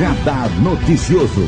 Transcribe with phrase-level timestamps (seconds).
[0.00, 1.42] Radar Noticioso.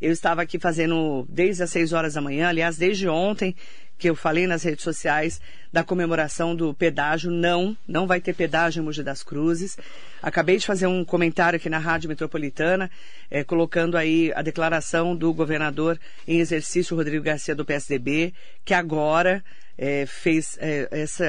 [0.00, 3.56] Eu estava aqui fazendo desde as 6 horas da manhã, aliás, desde ontem,
[3.98, 5.40] que eu falei nas redes sociais
[5.72, 7.28] da comemoração do pedágio.
[7.28, 9.76] Não, não vai ter pedágio em Mogi das Cruzes.
[10.22, 12.88] Acabei de fazer um comentário aqui na Rádio Metropolitana,
[13.32, 18.32] eh, colocando aí a declaração do governador em exercício, Rodrigo Garcia, do PSDB,
[18.64, 19.42] que agora
[19.76, 21.24] é, fez é, esse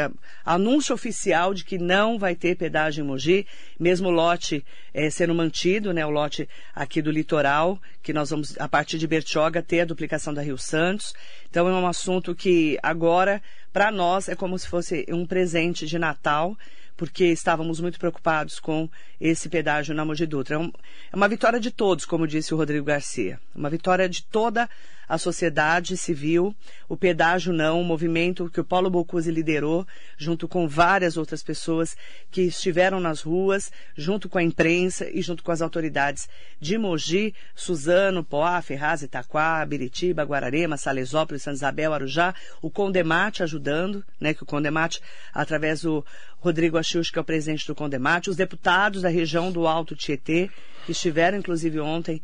[0.46, 3.48] anúncio oficial de que não vai ter pedágio em Mogi,
[3.80, 8.60] mesmo o lote é, sendo mantido, né, o lote aqui do litoral, que nós vamos,
[8.60, 11.14] a partir de Bertioga, ter a duplicação da Rio Santos.
[11.50, 15.98] Então é um assunto que agora, para nós, é como se fosse um presente de
[15.98, 16.58] Natal,
[16.96, 18.88] porque estávamos muito preocupados com
[19.20, 20.58] esse pedágio na Mogi Dutra.
[20.58, 23.40] É, é uma vitória de todos, como disse o Rodrigo Garcia.
[23.56, 24.70] Uma vitória de toda
[25.08, 26.56] a sociedade civil,
[26.88, 29.86] o pedágio não, o movimento que o Paulo Bocuse liderou,
[30.18, 31.96] junto com várias outras pessoas
[32.32, 36.30] que estiveram nas ruas, junto com a imprensa e junto com as autoridades
[36.60, 44.04] de Mogi, Suzano, Poá, Ferraz, Itaquá, Biritiba, Guararema, Salesópolis, Santa Isabel, Arujá, o Condemate ajudando,
[44.20, 45.02] né, que o Condemate,
[45.34, 46.06] através do
[46.40, 50.50] Rodrigo Achilch, que é o presidente do Condemate, os deputados da região do Alto Tietê,
[50.86, 52.22] que estiveram, inclusive, ontem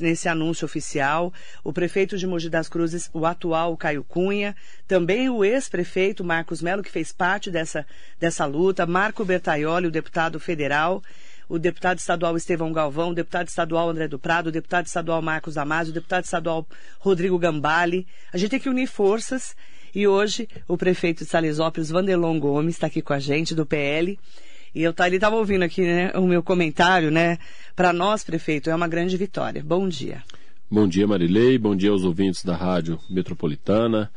[0.00, 1.32] nesse anúncio oficial,
[1.62, 4.54] o prefeito de Mogi das Cruzes, o atual Caio Cunha,
[4.86, 7.86] também o ex-prefeito Marcos Melo, que fez parte dessa,
[8.20, 11.02] dessa luta, Marco Bertaioli, o deputado federal,
[11.48, 15.54] o deputado estadual Estevão Galvão, o deputado estadual André do Prado, o deputado estadual Marcos
[15.54, 16.66] Damasio, o deputado estadual
[16.98, 18.06] Rodrigo Gambale.
[18.32, 19.56] A gente tem que unir forças.
[19.94, 24.18] E hoje o prefeito de Salesópolis, Vanderlon Gomes, está aqui com a gente, do PL.
[24.74, 27.38] E eu tá, ele estava ouvindo aqui né, o meu comentário, né?
[27.76, 29.62] Para nós, prefeito, é uma grande vitória.
[29.62, 30.22] Bom dia.
[30.70, 31.56] Bom dia, Marilei.
[31.56, 34.10] Bom dia aos ouvintes da Rádio Metropolitana.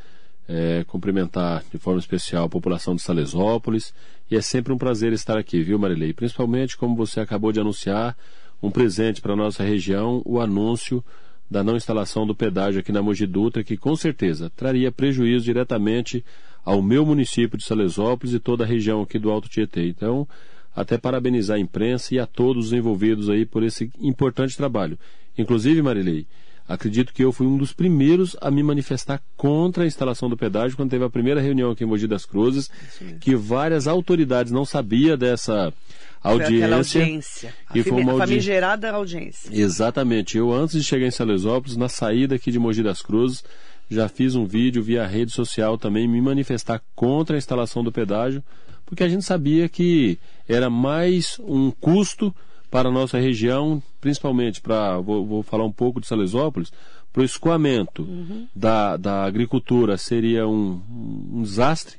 [0.49, 3.93] É, cumprimentar de forma especial a população de Salesópolis.
[4.31, 6.13] E é sempre um prazer estar aqui, viu, Marilei?
[6.13, 8.17] Principalmente, como você acabou de anunciar,
[8.61, 11.03] um presente para a nossa região, o anúncio
[11.49, 16.25] da não instalação do pedágio aqui na Mogi Dutra, que com certeza traria prejuízo diretamente
[16.67, 19.87] ao meu município de Salesópolis e toda a região aqui do Alto Tietê.
[19.87, 20.27] Então,
[20.75, 24.99] até parabenizar a imprensa e a todos os envolvidos aí por esse importante trabalho.
[25.37, 26.27] Inclusive, Marilei,
[26.67, 30.75] acredito que eu fui um dos primeiros a me manifestar contra a instalação do pedágio
[30.75, 32.69] quando teve a primeira reunião aqui em Mogi das Cruzes,
[33.21, 35.73] que várias autoridades não sabiam dessa
[36.21, 36.75] audiência.
[36.75, 37.53] audiência.
[37.73, 39.49] E foi uma famigerada audiência.
[39.53, 40.37] Exatamente.
[40.37, 43.41] Eu, antes de chegar em Salesópolis, na saída aqui de Mogi das Cruzes,
[43.89, 48.43] já fiz um vídeo via rede social também me manifestar contra a instalação do pedágio,
[48.85, 50.17] porque a gente sabia que
[50.47, 52.33] era mais um custo
[52.69, 56.71] para a nossa região, principalmente para, vou, vou falar um pouco de Salesópolis,
[57.11, 58.47] para o escoamento uhum.
[58.55, 60.81] da, da agricultura seria um,
[61.33, 61.97] um desastre,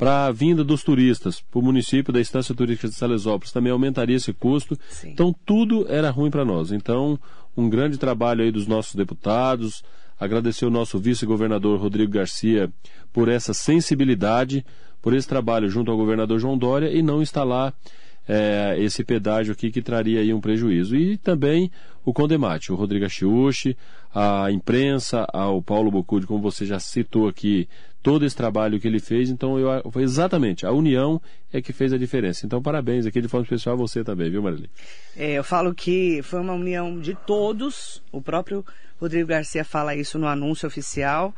[0.00, 4.16] para a vinda dos turistas para o município da Estância Turística de Salesópolis também aumentaria
[4.16, 4.74] esse custo.
[4.88, 5.10] Sim.
[5.10, 6.72] Então tudo era ruim para nós.
[6.72, 7.20] Então,
[7.54, 9.84] um grande trabalho aí dos nossos deputados,
[10.20, 12.70] agradecer o nosso vice-governador Rodrigo Garcia
[13.12, 14.64] por essa sensibilidade,
[15.00, 17.74] por esse trabalho junto ao governador João Dória e não instalar
[18.28, 20.94] é, esse pedágio aqui que traria aí um prejuízo.
[20.94, 21.70] E também
[22.04, 23.76] o Condemate, o Rodrigo Chiuchi,
[24.14, 27.66] a imprensa, ao Paulo Bocude, como você já citou aqui,
[28.02, 29.30] todo esse trabalho que ele fez.
[29.30, 31.20] Então, eu, foi exatamente a união
[31.52, 32.46] é que fez a diferença.
[32.46, 34.70] Então, parabéns aqui de forma especial a você também, viu, Marilene?
[35.16, 38.02] É, eu falo que foi uma união de todos.
[38.12, 38.64] O próprio
[39.00, 41.34] Rodrigo Garcia fala isso no anúncio oficial.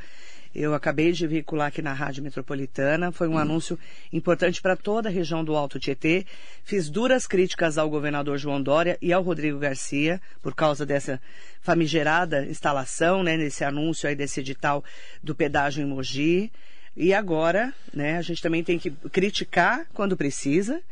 [0.55, 3.11] Eu acabei de veicular aqui na Rádio Metropolitana.
[3.11, 3.39] Foi um hum.
[3.39, 3.79] anúncio
[4.13, 6.27] importante para toda a região do Alto Tietê.
[6.63, 11.21] Fiz duras críticas ao governador João Dória e ao Rodrigo Garcia por causa dessa
[11.63, 14.85] famigerada instalação, né, nesse anúncio aí desse edital
[15.23, 16.53] do pedágio em Mogi.
[16.95, 20.83] E agora, né, a gente também tem que criticar quando precisa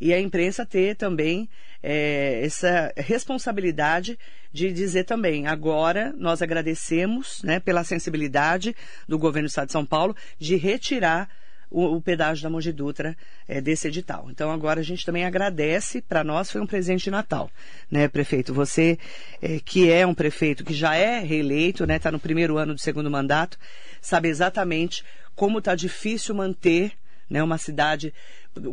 [0.00, 1.48] e a imprensa ter também
[1.82, 4.18] é, essa responsabilidade
[4.52, 8.74] de dizer também, agora nós agradecemos né, pela sensibilidade
[9.06, 11.28] do governo do Estado de São Paulo de retirar
[11.70, 13.16] o, o pedágio da Mogi Dutra
[13.46, 14.28] é, desse edital.
[14.30, 17.50] Então agora a gente também agradece, para nós foi um presente de Natal,
[17.90, 18.54] né, prefeito?
[18.54, 18.98] Você
[19.42, 22.80] é, que é um prefeito que já é reeleito, né, está no primeiro ano do
[22.80, 23.58] segundo mandato,
[24.00, 25.04] sabe exatamente
[25.34, 26.92] como está difícil manter
[27.28, 28.12] né, uma cidade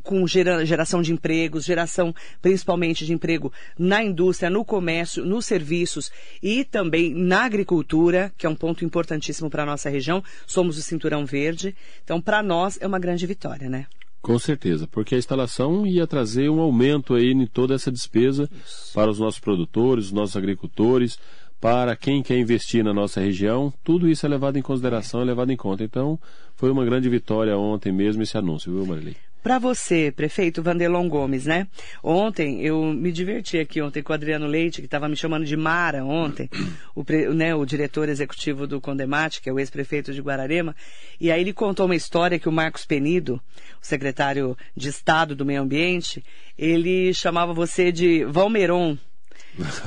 [0.04, 6.12] com gera, geração de empregos, geração principalmente de emprego na indústria, no comércio, nos serviços
[6.42, 10.24] e também na agricultura, que é um ponto importantíssimo para a nossa região.
[10.46, 11.76] Somos o Cinturão Verde.
[12.04, 13.88] Então, para nós, é uma grande vitória, né?
[14.22, 18.92] Com certeza, porque a instalação ia trazer um aumento aí em toda essa despesa Isso.
[18.92, 21.20] para os nossos produtores, os nossos agricultores,
[21.62, 25.52] para quem quer investir na nossa região, tudo isso é levado em consideração, é levado
[25.52, 25.84] em conta.
[25.84, 26.20] Então,
[26.56, 29.16] foi uma grande vitória ontem mesmo esse anúncio, viu, Marilei?
[29.46, 31.68] Para você, prefeito Vanderlon Gomes, né?
[32.02, 35.56] Ontem, eu me diverti aqui ontem com o Adriano Leite, que estava me chamando de
[35.56, 36.50] Mara ontem,
[36.96, 40.76] o, né, o diretor executivo do Condemate, que é o ex-prefeito de Guararema,
[41.22, 43.40] e aí ele contou uma história que o Marcos Penido,
[43.80, 46.26] o secretário de Estado do Meio Ambiente,
[46.58, 48.98] ele chamava você de Valmeron,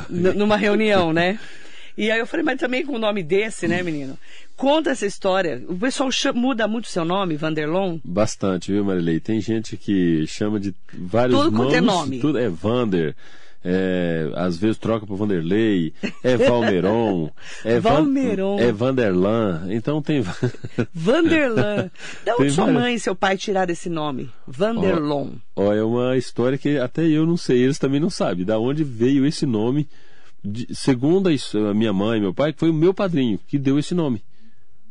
[0.08, 1.37] numa reunião, né?
[1.98, 4.16] E aí eu falei, mas também com o nome desse, né, menino?
[4.56, 5.60] Conta essa história.
[5.66, 7.98] O pessoal chama, muda muito seu nome, Vanderlon?
[8.04, 9.18] Bastante, viu, Marilei?
[9.18, 11.66] Tem gente que chama de vários Tudo nomes.
[11.66, 12.20] Tudo é nome.
[12.20, 13.16] Tudo é Vander.
[13.64, 15.92] É, às vezes troca para Vanderlei,
[16.22, 17.28] é Valmeron,
[17.64, 18.56] é, Valmeron.
[18.56, 20.22] Van, é Vanderlan, então tem.
[20.94, 21.90] Vanderlan.
[22.24, 22.80] Da onde sua várias...
[22.80, 24.30] mãe e seu pai tiraram esse nome?
[24.46, 25.30] Vanderlon.
[25.56, 28.44] Ó, ó, é uma história que até eu não sei, eles também não sabem.
[28.44, 29.88] Da onde veio esse nome?
[30.44, 34.23] De, segundo a minha mãe meu pai, foi o meu padrinho que deu esse nome.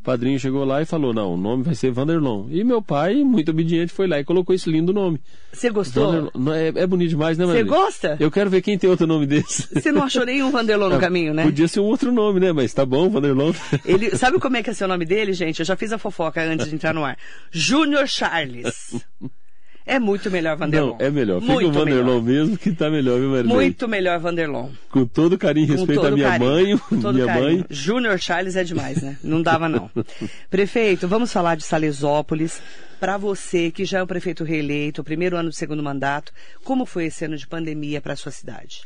[0.00, 2.46] O padrinho chegou lá e falou: Não, o nome vai ser Vanderlon.
[2.50, 5.20] E meu pai, muito obediente, foi lá e colocou esse lindo nome.
[5.52, 6.30] Você gostou?
[6.54, 8.16] É, é, bonito demais, né, Você gosta?
[8.20, 9.68] Eu quero ver quem tem outro nome desse.
[9.74, 11.42] Você não achou nenhum Vanderlon no ah, caminho, né?
[11.42, 12.52] Podia ser um outro nome, né?
[12.52, 13.52] Mas tá bom, Vanderlon.
[13.84, 15.60] Ele, sabe como é que é seu nome dele, gente?
[15.60, 17.18] Eu já fiz a fofoca antes de entrar no ar.
[17.50, 19.04] Júnior Charles.
[19.88, 20.88] É muito melhor Vanderlon.
[20.90, 21.40] Não, é melhor.
[21.40, 22.22] Fica muito o Vanderlon melhor.
[22.22, 23.54] mesmo que tá melhor, viu, Marilei?
[23.56, 24.68] Muito melhor Vanderlon.
[24.90, 26.78] Com todo carinho e respeito à minha carinho, mãe.
[26.78, 27.58] Com todo minha carinho.
[27.60, 27.66] mãe.
[27.70, 29.16] Júnior Charles é demais, né?
[29.24, 29.90] Não dava, não.
[30.50, 32.60] Prefeito, vamos falar de Salesópolis.
[33.00, 36.32] Para você, que já é o prefeito reeleito, primeiro ano do segundo mandato,
[36.62, 38.82] como foi esse ano de pandemia para a sua cidade?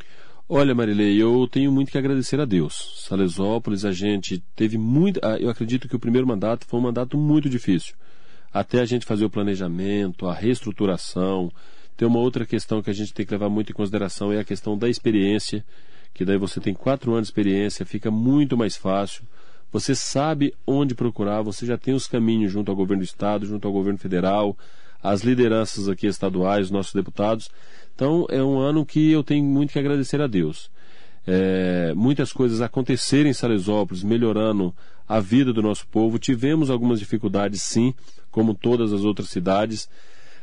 [0.49, 3.05] Olha, Marilei, eu tenho muito que agradecer a Deus.
[3.09, 5.19] Salesópolis, a gente teve muito.
[5.21, 7.95] Ah, eu acredito que o primeiro mandato foi um mandato muito difícil
[8.53, 11.51] até a gente fazer o planejamento, a reestruturação.
[11.97, 14.45] Tem uma outra questão que a gente tem que levar muito em consideração, é a
[14.45, 15.65] questão da experiência,
[16.13, 19.25] que daí você tem quatro anos de experiência, fica muito mais fácil.
[19.71, 23.67] Você sabe onde procurar, você já tem os caminhos junto ao governo do Estado, junto
[23.67, 24.57] ao governo federal,
[25.03, 27.49] as lideranças aqui estaduais, nossos deputados.
[27.95, 30.71] Então, é um ano que eu tenho muito que agradecer a Deus.
[31.27, 34.75] É, muitas coisas aconteceram em Salesópolis, melhorando
[35.09, 36.19] a vida do nosso povo.
[36.19, 37.95] Tivemos algumas dificuldades, sim,
[38.31, 39.89] como todas as outras cidades.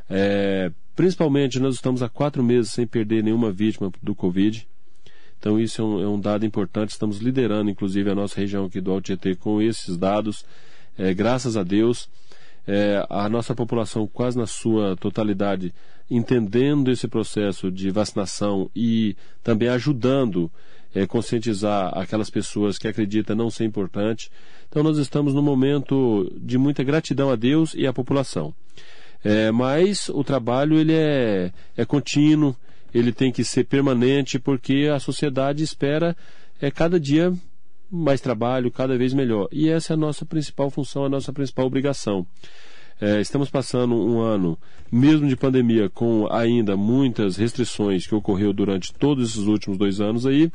[0.10, 4.68] É, principalmente, nós estamos há quatro meses sem perder nenhuma vítima do Covid.
[5.38, 6.90] Então, isso é um, é um dado importante.
[6.90, 10.46] Estamos liderando, inclusive, a nossa região aqui do Alto Tietê com esses dados.
[10.98, 12.10] É, graças a Deus,
[12.68, 15.74] é, a nossa população, quase na sua totalidade,
[16.12, 20.52] entendendo esse processo de vacinação e também ajudando
[20.94, 24.32] é, conscientizar aquelas pessoas que acreditam não ser importante.
[24.68, 28.54] Então nós estamos num momento de muita gratidão a Deus e à população.
[29.24, 32.56] É, mas o trabalho ele é, é contínuo,
[32.94, 36.16] ele tem que ser permanente porque a sociedade espera
[36.62, 37.34] é cada dia
[37.92, 39.48] mais trabalho, cada vez melhor.
[39.52, 42.26] E essa é a nossa principal função, a nossa principal obrigação.
[43.02, 44.58] É, estamos passando um ano,
[44.92, 50.26] mesmo de pandemia, com ainda muitas restrições que ocorreu durante todos esses últimos dois anos
[50.26, 50.52] aí,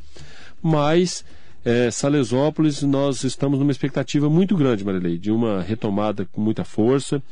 [0.63, 1.25] mas
[1.65, 7.23] é, Salesópolis nós estamos numa expectativa muito grande, Marilei, de uma retomada com muita força.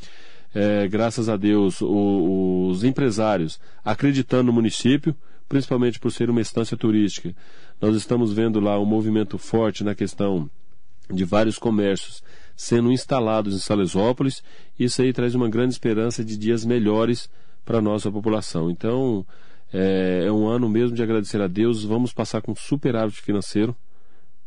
[0.55, 5.15] É, graças a Deus, o, os empresários acreditando no município,
[5.47, 7.35] principalmente por ser uma estância turística.
[7.79, 10.49] Nós estamos vendo lá um movimento forte na questão
[11.11, 12.23] de vários comércios
[12.63, 14.41] sendo instalados em Salesópolis.
[14.79, 17.29] Isso aí traz uma grande esperança de dias melhores
[17.65, 18.71] para a nossa população.
[18.71, 19.27] Então,
[19.73, 21.83] é, é, um ano mesmo de agradecer a Deus.
[21.83, 23.75] Vamos passar com superávit financeiro,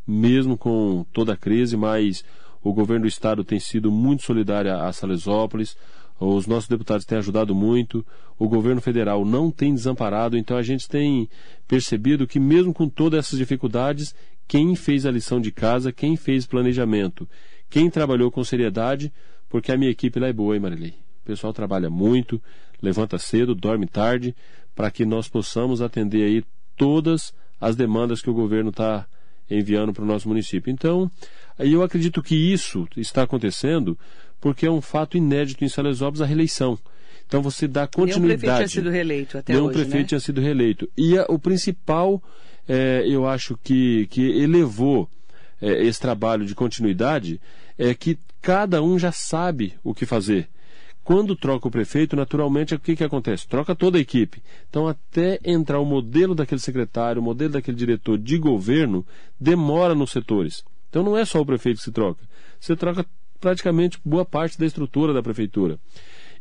[0.07, 2.23] mesmo com toda a crise, mas
[2.63, 5.75] o governo do estado tem sido muito solidário a Salesópolis.
[6.17, 8.05] Os nossos deputados têm ajudado muito,
[8.39, 11.27] o governo federal não tem desamparado, então a gente tem
[11.67, 14.15] percebido que, mesmo com todas essas dificuldades,
[14.47, 17.27] quem fez a lição de casa, quem fez planejamento
[17.69, 19.11] quem trabalhou com seriedade,
[19.49, 20.95] porque a minha equipe lá é boa, hein, Marilei?
[21.23, 22.41] O pessoal trabalha muito,
[22.81, 24.35] levanta cedo, dorme tarde,
[24.75, 26.43] para que nós possamos atender aí
[26.75, 29.07] todas as demandas que o governo está
[29.49, 30.71] enviando para o nosso município.
[30.71, 31.09] Então,
[31.59, 33.97] eu acredito que isso está acontecendo
[34.39, 36.77] porque é um fato inédito em Salesópolis a reeleição.
[37.27, 38.19] Então você dá continuidade.
[38.19, 40.07] Nenhum prefeito tinha sido reeleito até Nenhum hoje, prefeito né?
[40.07, 40.89] tinha sido reeleito.
[40.95, 42.21] E a, o principal,
[42.67, 45.09] é, eu acho que, que elevou
[45.65, 47.41] é, esse trabalho de continuidade
[47.75, 50.47] é que cada um já sabe o que fazer.
[51.03, 53.47] Quando troca o prefeito, naturalmente, o que, que acontece?
[53.47, 54.43] Troca toda a equipe.
[54.69, 59.03] Então, até entrar o modelo daquele secretário, o modelo daquele diretor de governo,
[59.39, 60.63] demora nos setores.
[60.89, 62.23] Então, não é só o prefeito que se troca.
[62.59, 63.03] Você troca
[63.39, 65.79] praticamente boa parte da estrutura da prefeitura.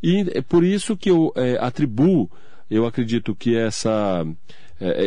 [0.02, 2.30] E é por isso que eu é, atribuo,
[2.70, 4.26] eu acredito que essa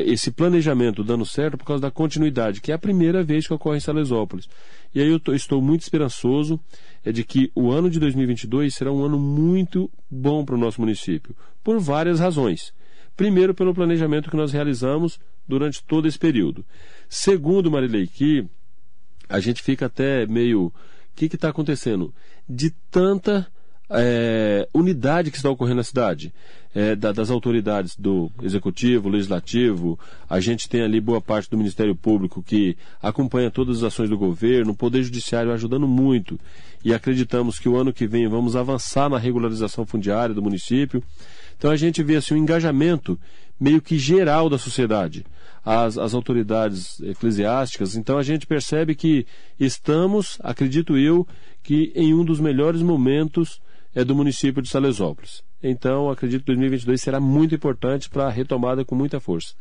[0.06, 3.78] esse planejamento dando certo por causa da continuidade, que é a primeira vez que ocorre
[3.78, 4.50] em Salesópolis.
[4.94, 6.60] E aí eu tô, estou muito esperançoso
[7.04, 10.82] é de que o ano de 2022 será um ano muito bom para o nosso
[10.82, 12.74] município, por várias razões.
[13.16, 16.66] Primeiro, pelo planejamento que nós realizamos durante todo esse período.
[17.10, 18.46] Segundo, Marilei, que
[19.30, 20.68] a gente fica até meio.
[20.68, 20.74] O
[21.16, 22.14] que está acontecendo?
[22.48, 23.48] De tanta
[23.89, 26.34] é, unidade que está ocorrendo na cidade,
[26.75, 29.98] é, da, das autoridades do executivo, legislativo,
[30.29, 34.17] a gente tem ali boa parte do Ministério Público que acompanha todas as ações do
[34.17, 36.39] governo, o Poder Judiciário ajudando muito
[36.84, 41.03] e acreditamos que o ano que vem vamos avançar na regularização fundiária do município.
[41.58, 43.20] Então a gente vê assim um engajamento
[43.60, 45.25] meio que geral da sociedade,
[45.65, 47.96] as, as autoridades eclesiásticas.
[47.96, 49.25] Então a gente percebe que
[49.60, 51.27] estamos, acredito eu,
[51.63, 53.60] que em um dos melhores momentos
[53.98, 55.44] é do município de Salesópolis.
[55.62, 59.56] Então, acredito que 2022 será muito importante para a retomada com muita força.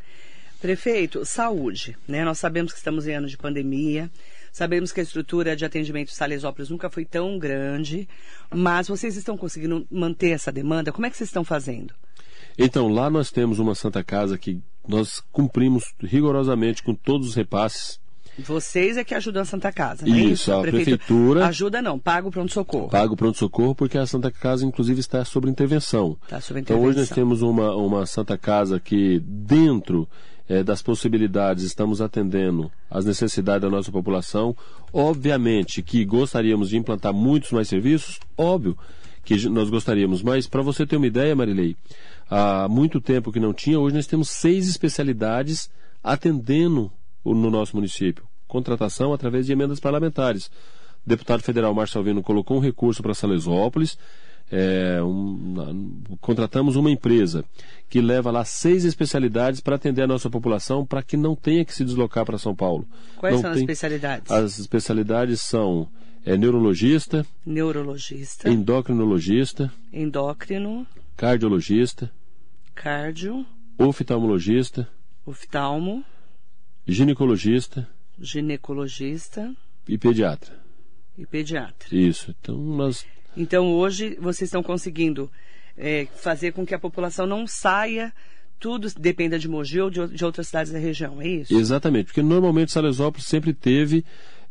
[0.60, 1.96] Prefeito, saúde.
[2.06, 2.22] Né?
[2.22, 4.10] Nós sabemos que estamos em anos de pandemia,
[4.52, 8.06] sabemos que a estrutura de atendimento de Salesópolis nunca foi tão grande,
[8.54, 10.92] mas vocês estão conseguindo manter essa demanda?
[10.92, 11.94] Como é que vocês estão fazendo?
[12.58, 17.98] Então, lá nós temos uma Santa Casa que nós cumprimos rigorosamente com todos os repasses
[18.38, 20.28] vocês é que ajudam a Santa Casa, é isso?
[20.32, 20.52] isso?
[20.52, 22.88] A, a prefeitura, prefeitura, Ajuda não, paga o pronto-socorro.
[22.88, 26.16] Paga o pronto-socorro porque a Santa Casa, inclusive, está sob intervenção.
[26.22, 26.76] Está sob intervenção.
[26.76, 30.08] Então hoje nós temos uma, uma Santa Casa que, dentro
[30.48, 34.56] é, das possibilidades, estamos atendendo às necessidades da nossa população.
[34.92, 38.76] Obviamente que gostaríamos de implantar muitos mais serviços, óbvio
[39.24, 41.76] que nós gostaríamos, mas para você ter uma ideia, Marilei,
[42.30, 45.68] há muito tempo que não tinha, hoje nós temos seis especialidades
[46.02, 46.92] atendendo
[47.34, 48.24] no nosso município.
[48.46, 50.46] Contratação através de emendas parlamentares.
[51.04, 53.98] O deputado federal Márcio Alvino colocou um recurso para Salesópolis.
[54.50, 57.44] É, um, contratamos uma empresa
[57.88, 61.74] que leva lá seis especialidades para atender a nossa população para que não tenha que
[61.74, 62.86] se deslocar para São Paulo.
[63.16, 63.56] Quais não são tem...
[63.56, 64.30] as especialidades?
[64.30, 65.88] As especialidades são
[66.24, 72.10] é, neurologista, neurologista, endocrinologista, endócrino, cardiologista,
[72.74, 73.46] cardio,
[73.78, 74.88] oftalmologista,
[75.24, 76.04] oftalmo,
[76.86, 77.88] ginecologista.
[78.18, 79.54] Ginecologista.
[79.88, 80.54] E pediatra.
[81.16, 81.88] E pediatra.
[81.90, 82.34] Isso.
[82.40, 83.06] Então nós.
[83.36, 85.30] Então hoje vocês estão conseguindo
[85.76, 88.12] é, fazer com que a população não saia
[88.58, 91.54] tudo dependa de Mogi ou de, de, outras cidades da região, é isso?
[91.54, 94.04] Exatamente, porque normalmente Salesópolis sempre teve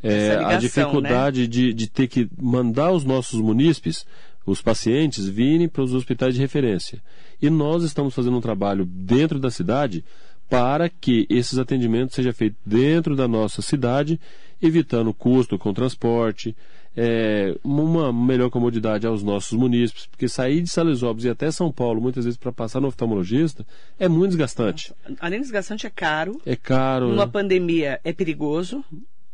[0.03, 1.47] é, ligação, a dificuldade né?
[1.47, 4.05] de, de ter que mandar os nossos munícipes,
[4.45, 7.01] os pacientes, virem para os hospitais de referência.
[7.41, 10.05] E nós estamos fazendo um trabalho dentro da cidade
[10.49, 14.19] para que esses atendimentos sejam feitos dentro da nossa cidade,
[14.61, 16.55] evitando custo com transporte,
[16.97, 22.01] é, uma melhor comodidade aos nossos munícipes, porque sair de Salesópolis e até São Paulo,
[22.01, 23.65] muitas vezes para passar no oftalmologista,
[23.99, 24.93] é muito desgastante.
[25.19, 26.41] Além de desgastante, é caro.
[26.45, 27.09] É caro.
[27.09, 27.31] Numa né?
[27.31, 28.83] pandemia é perigoso.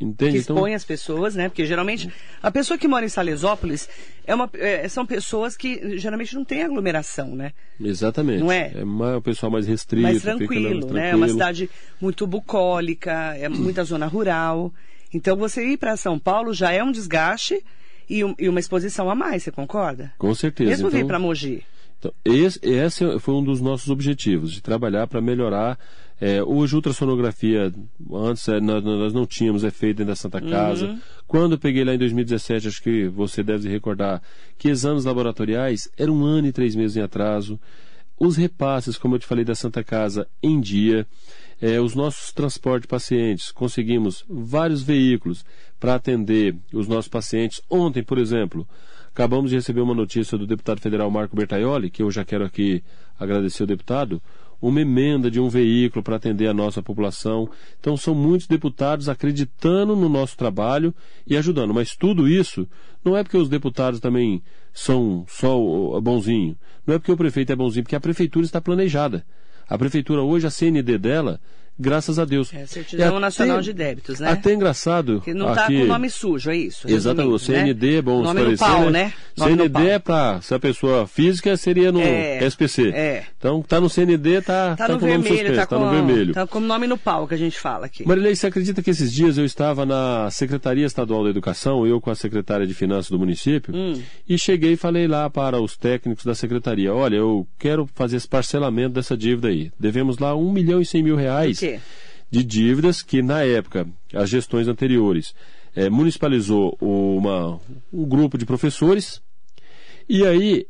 [0.02, 0.32] Entende?
[0.32, 0.76] Que então- expõe então...
[0.76, 1.48] as pessoas, né?
[1.48, 2.10] Porque geralmente
[2.42, 3.88] a pessoa que mora em Salesópolis
[4.26, 7.52] é uma, é, são pessoas que geralmente não têm aglomeração, né?
[7.80, 8.40] Exatamente.
[8.40, 8.72] Não é?
[8.76, 10.04] É mais, o pessoal mais restrito.
[10.04, 11.12] Mais tranquilo, tranquilo, né?
[11.12, 14.74] É uma cidade muito bucólica, é muita zona rural.
[15.14, 17.64] Então você ir para São Paulo já é um desgaste
[18.10, 20.12] e, um, e, uma exposição a mais, você concorda?
[20.18, 20.70] Com certeza.
[20.70, 21.00] Mesmo então...
[21.00, 21.64] vir para Mogi.
[21.98, 25.78] Então, esse, esse foi um dos nossos objetivos, de trabalhar para melhorar.
[26.22, 27.74] É, hoje, ultrassonografia,
[28.14, 30.86] antes é, nós, nós, não tínhamos, é feito dentro da Santa Casa.
[30.86, 31.00] Uhum.
[31.26, 34.22] Quando eu peguei lá em 2017, acho que você deve recordar,
[34.56, 37.60] que exames laboratoriais eram um ano e três meses em atraso.
[38.20, 41.08] Os repasses, como eu te falei, da Santa Casa em dia.
[41.60, 45.44] É, os nossos transportes de pacientes, conseguimos vários veículos
[45.80, 47.62] para atender os nossos pacientes.
[47.68, 48.68] Ontem, por exemplo,
[49.14, 52.82] Acabamos de receber uma notícia do deputado federal Marco Bertaioli, que eu já quero aqui
[53.20, 54.22] agradecer ao deputado,
[54.62, 57.50] uma emenda de um veículo para atender a nossa população.
[57.80, 60.94] Então são muitos deputados acreditando no nosso trabalho
[61.26, 61.74] e ajudando.
[61.74, 62.68] Mas tudo isso
[63.04, 64.42] não é porque os deputados também
[64.72, 65.58] são só
[66.00, 66.56] bonzinho.
[66.86, 69.26] Não é porque o prefeito é bonzinho, porque a prefeitura está planejada.
[69.68, 71.40] A prefeitura hoje, a CND dela,
[71.80, 72.54] graças a Deus.
[72.54, 74.32] É, certidão é Nacional até, de Débitos, né?
[74.32, 75.22] Até engraçado.
[75.22, 76.90] Que não está com o nome sujo, é isso?
[76.90, 77.34] Exatamente.
[77.34, 78.02] O CND né?
[78.02, 78.68] bom nome esclarecer.
[78.68, 79.14] No pau, né?
[79.38, 79.46] né?
[79.46, 82.90] CND é para, se a pessoa física seria no é, SPC.
[82.90, 83.24] É.
[83.38, 85.92] Então, tá no CND, tá, tá, tá no com vermelho, suspenso, tá, tá com, no
[85.92, 86.34] vermelho.
[86.34, 88.08] Tá com nome no pau que a gente fala aqui.
[88.08, 92.10] Marilei, você acredita que esses dias eu estava na Secretaria Estadual da Educação, eu com
[92.10, 94.02] a secretária de Finanças do município, hum.
[94.28, 98.28] e cheguei e falei lá para os técnicos da secretaria, olha, eu quero fazer esse
[98.28, 99.72] parcelamento dessa dívida aí.
[99.80, 101.61] Devemos lá um milhão e cem mil reais.
[102.30, 105.36] De dívidas que, na época, as gestões anteriores
[105.76, 107.60] é, municipalizou uma,
[107.92, 109.22] um grupo de professores
[110.08, 110.66] e aí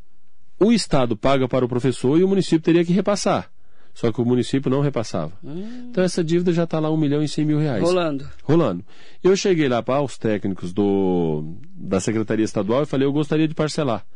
[0.58, 3.50] o Estado paga para o professor e o município teria que repassar.
[3.94, 5.32] Só que o município não repassava.
[5.44, 5.88] Hum.
[5.90, 7.82] Então essa dívida já está lá um milhão e cem mil reais.
[7.82, 8.28] Rolando.
[8.42, 8.84] Rolando.
[9.22, 13.54] Eu cheguei lá para os técnicos do, da Secretaria Estadual e falei, eu gostaria de
[13.54, 14.06] parcelar.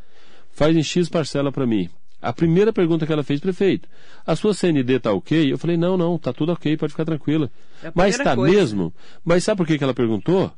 [0.50, 1.90] Faz em X parcela para mim.
[2.20, 3.88] A primeira pergunta que ela fez, prefeito,
[4.26, 5.52] a sua CND está ok?
[5.52, 7.50] Eu falei, não, não, está tudo ok, pode ficar tranquila.
[7.82, 8.92] É Mas está mesmo?
[9.25, 10.50] Mas sabe por que, que ela perguntou?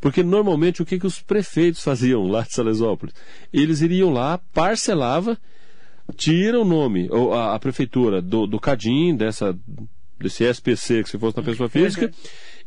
[0.00, 3.14] Porque normalmente o que, que os prefeitos faziam lá de Salesópolis?
[3.52, 5.36] Eles iriam lá, parcelava,
[6.14, 9.58] tira o nome, ou a, a prefeitura do, do CADIM, dessa,
[10.18, 12.12] desse SPC que se fosse na pessoa física,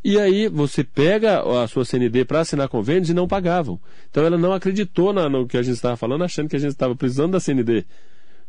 [0.04, 3.80] e aí você pega a sua CND para assinar convênios e não pagavam.
[4.10, 6.72] Então ela não acreditou na, no que a gente estava falando, achando que a gente
[6.72, 7.86] estava precisando da CND.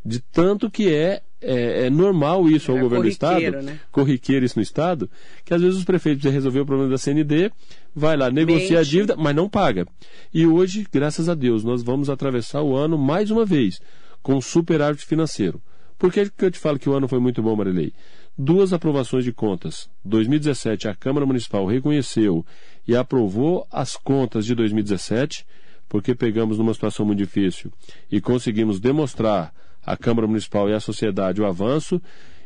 [0.05, 3.79] De tanto que é, é, é normal isso ao é governo do Estado, né?
[3.91, 5.09] corriqueiro isso no Estado,
[5.45, 7.51] que às vezes os prefeitos resolver o problema da CND,
[7.95, 9.87] vai lá, negocia a dívida, mas não paga.
[10.33, 13.79] E hoje, graças a Deus, nós vamos atravessar o ano mais uma vez
[14.21, 15.61] com superávit financeiro.
[15.97, 17.93] Por que, que eu te falo que o ano foi muito bom, Marilei?
[18.37, 19.89] Duas aprovações de contas.
[20.03, 22.45] 2017, a Câmara Municipal reconheceu
[22.87, 25.45] e aprovou as contas de 2017,
[25.87, 27.71] porque pegamos numa situação muito difícil
[28.11, 29.53] e conseguimos demonstrar
[29.85, 32.01] à Câmara Municipal e à sociedade o avanço.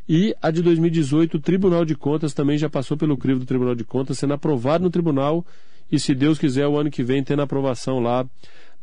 [0.08, 3.75] E a de 2018, o Tribunal de Contas também já passou pelo crivo do Tribunal
[3.75, 5.46] de Contas, sendo aprovado no Tribunal
[5.91, 8.25] e, se Deus quiser, o ano que vem tendo aprovação lá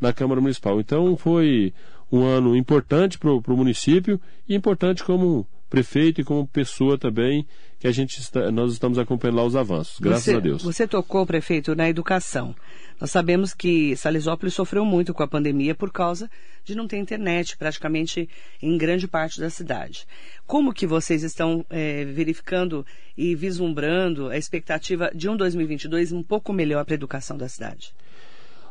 [0.00, 0.80] na Câmara Municipal.
[0.80, 1.73] Então foi
[2.12, 7.46] um ano importante para o município e importante como prefeito e como pessoa também,
[7.85, 10.62] que a gente está, nós estamos acompanhando lá os avanços, graças você, a Deus.
[10.62, 12.57] Você tocou, prefeito, na educação.
[12.99, 16.31] Nós sabemos que Salesópolis sofreu muito com a pandemia por causa
[16.64, 18.26] de não ter internet praticamente
[18.62, 20.07] em grande parte da cidade.
[20.47, 22.87] Como que vocês estão é, verificando
[23.19, 27.93] e vislumbrando a expectativa de um 2022 um pouco melhor para a educação da cidade?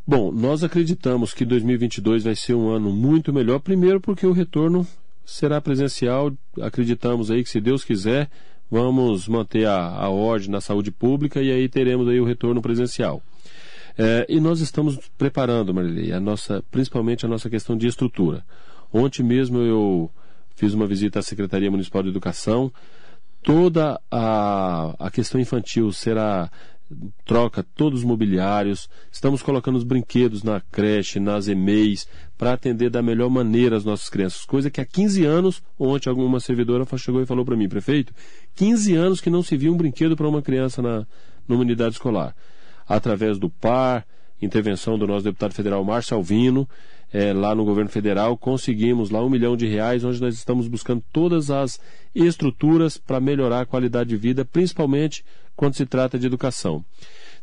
[0.08, 4.88] Bom, nós acreditamos que 2022 vai ser um ano muito melhor, primeiro porque o retorno
[5.24, 6.34] será presencial.
[6.60, 8.27] Acreditamos aí que, se Deus quiser,
[8.70, 13.22] vamos manter a, a ordem na saúde pública e aí teremos aí o retorno presencial.
[13.98, 18.43] É, e nós estamos preparando, Marilei, a nossa, principalmente a nossa questão de estrutura.
[18.91, 20.09] Ontem mesmo eu
[20.55, 22.72] fiz uma visita à Secretaria Municipal de Educação.
[23.42, 26.50] Toda a, a questão infantil será
[27.25, 32.07] troca todos os mobiliários, estamos colocando os brinquedos na creche, nas EMEIs,
[32.44, 34.44] para atender da melhor maneira as nossas crianças.
[34.44, 38.14] Coisa que há 15 anos, ontem alguma servidora chegou e falou para mim, prefeito,
[38.56, 41.08] 15 anos que não se via um brinquedo para uma criança na,
[41.48, 42.36] numa unidade escolar.
[42.86, 44.06] Através do PAR,
[44.42, 46.68] intervenção do nosso deputado federal Márcio Alvino,
[47.14, 51.01] é, lá no governo federal, conseguimos lá um milhão de reais, onde nós estamos buscando
[51.14, 51.79] todas as
[52.14, 55.24] estruturas para melhorar a qualidade de vida, principalmente
[55.56, 56.84] quando se trata de educação.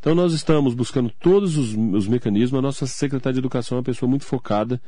[0.01, 2.59] Então nós estamos buscando todos os, os mecanismos.
[2.59, 4.81] A nossa secretária de Educação é uma pessoa muito focada,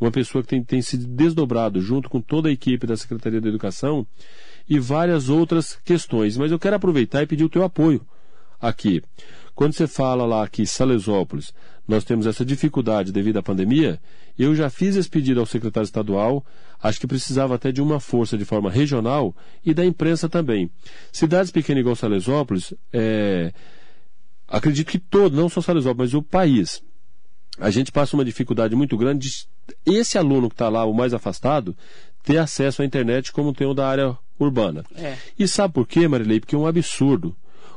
[0.00, 3.48] uma pessoa que tem, tem se desdobrado junto com toda a equipe da Secretaria de
[3.48, 4.06] Educação
[4.68, 6.36] e várias outras questões.
[6.36, 8.06] Mas eu quero aproveitar e pedir o teu apoio
[8.60, 9.02] aqui.
[9.52, 11.52] Quando você fala lá que Salesópolis,
[11.86, 14.00] nós temos essa dificuldade devido à pandemia,
[14.38, 16.46] eu já fiz esse pedido ao secretário estadual,
[16.80, 19.34] acho que precisava até de uma força de forma regional
[19.66, 20.70] e da imprensa também.
[21.10, 23.52] Cidades pequenas igual Salesópolis, é,
[24.52, 26.82] acredito que todo, não só Salesópolis, mas o país,
[27.58, 29.46] a gente passa uma dificuldade muito grande de
[29.86, 31.76] esse aluno que está lá, o mais afastado,
[32.22, 34.84] ter acesso à internet como tem o da área urbana.
[34.94, 35.16] É.
[35.38, 36.40] E sabe por quê, Marilei?
[36.40, 37.34] Porque é um absurdo.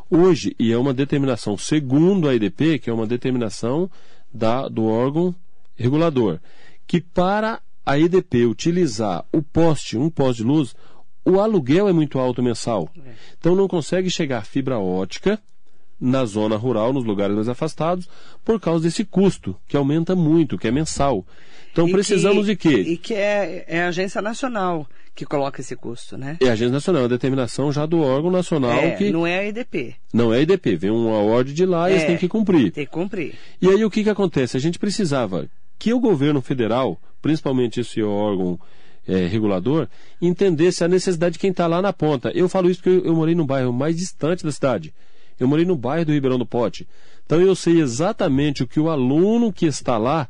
[0.09, 3.89] Hoje, e é uma determinação, segundo a EDP, que é uma determinação
[4.33, 5.33] da, do órgão
[5.75, 6.39] regulador,
[6.85, 10.75] que para a EDP utilizar o poste, um poste de luz,
[11.23, 12.89] o aluguel é muito alto mensal.
[12.97, 13.13] É.
[13.39, 15.39] Então não consegue chegar fibra ótica
[15.99, 18.10] na zona rural, nos lugares mais afastados,
[18.43, 21.25] por causa desse custo, que aumenta muito, que é mensal.
[21.71, 22.91] Então e precisamos que, de quê?
[22.91, 26.38] E que é, é a agência nacional que coloca esse custo, né?
[26.41, 29.10] É a agência nacional, é a determinação já do órgão nacional é, que.
[29.12, 29.95] Não é a EDP.
[30.13, 32.71] Não é a EDP, vem uma ordem de lá e eles é, têm que cumprir.
[32.71, 33.36] Tem que cumprir.
[33.62, 34.58] E aí o que, que acontece?
[34.58, 38.60] A gente precisava que o governo federal, principalmente esse órgão
[39.08, 39.88] é, regulador,
[40.21, 42.31] entendesse a necessidade de quem está lá na ponta.
[42.36, 44.93] Eu falo isso porque eu, eu morei no bairro mais distante da cidade.
[45.39, 46.88] Eu morei no bairro do Ribeirão do Pote.
[47.26, 50.28] Então eu sei exatamente o que o aluno que está lá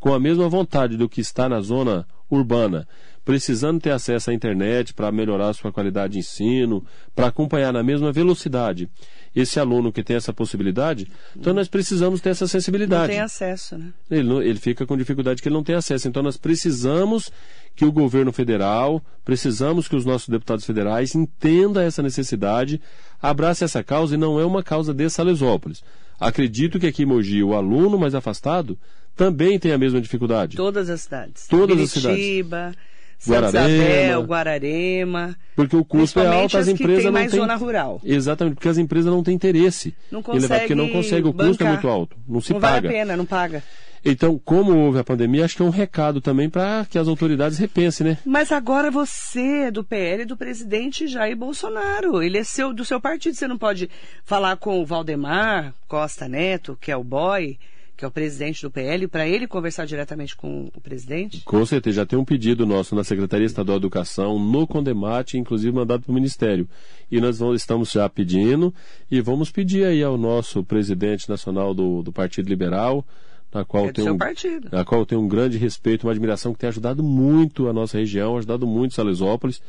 [0.00, 2.86] com a mesma vontade do que está na zona urbana,
[3.28, 6.82] precisando ter acesso à internet para melhorar a sua qualidade de ensino,
[7.14, 8.88] para acompanhar na mesma velocidade
[9.36, 13.08] esse aluno que tem essa possibilidade, então nós precisamos ter essa sensibilidade.
[13.08, 13.92] Não tem acesso, né?
[14.10, 16.08] Ele, não, ele fica com dificuldade que ele não tem acesso.
[16.08, 17.30] Então nós precisamos
[17.76, 22.80] que o governo federal, precisamos que os nossos deputados federais entendam essa necessidade,
[23.20, 25.84] abracem essa causa e não é uma causa de Salesópolis.
[26.18, 28.78] Acredito que aqui em Mogi, o aluno mais afastado
[29.14, 30.56] também tem a mesma dificuldade.
[30.56, 31.46] Todas as cidades.
[31.46, 32.88] Todas Curitiba, as cidades.
[33.18, 35.36] Santa Isabel, Guararema.
[35.56, 37.40] Porque o custo é alto, as, as empresas não mais têm.
[37.40, 38.00] zona rural.
[38.04, 41.32] Exatamente, porque as empresas não têm interesse Não em levar, porque não consegue consegue, o
[41.32, 41.72] custo é bancar.
[41.72, 42.74] muito alto, não se não paga.
[42.74, 43.62] vale a pena, não paga.
[44.04, 47.58] Então, como houve a pandemia, acho que é um recado também para que as autoridades
[47.58, 48.18] repensem, né?
[48.24, 52.22] Mas agora você é do PL do presidente Jair Bolsonaro.
[52.22, 53.34] Ele é seu, do seu partido.
[53.34, 53.90] Você não pode
[54.24, 57.58] falar com o Valdemar Costa Neto, que é o boy,
[57.98, 61.42] que é o presidente do PL, para ele conversar diretamente com o presidente?
[61.44, 65.74] Com certeza, já tem um pedido nosso na Secretaria Estadual de Educação, no Condemate, inclusive
[65.74, 66.68] mandado para o Ministério.
[67.10, 68.72] E nós estamos já pedindo
[69.10, 73.04] e vamos pedir aí ao nosso presidente nacional do, do Partido Liberal,
[73.52, 74.68] na qual É tem um, partido.
[74.70, 77.98] na qual eu tenho um grande respeito, uma admiração que tem ajudado muito a nossa
[77.98, 79.60] região, ajudado muito Salesópolis.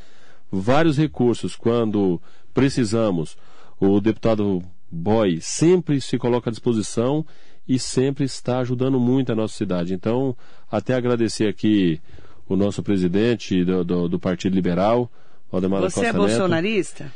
[0.51, 2.21] Vários recursos, quando
[2.53, 3.35] precisamos,
[3.79, 4.61] o deputado
[4.91, 7.25] Boy sempre se coloca à disposição
[7.69, 9.93] e sempre está ajudando muito a nossa cidade.
[9.93, 10.36] Então,
[10.71, 12.01] até agradecer aqui
[12.47, 15.10] o nosso presidente do, do, do Partido Liberal,
[15.51, 16.17] Valdemar Você Costa é Neto.
[16.17, 17.13] bolsonarista?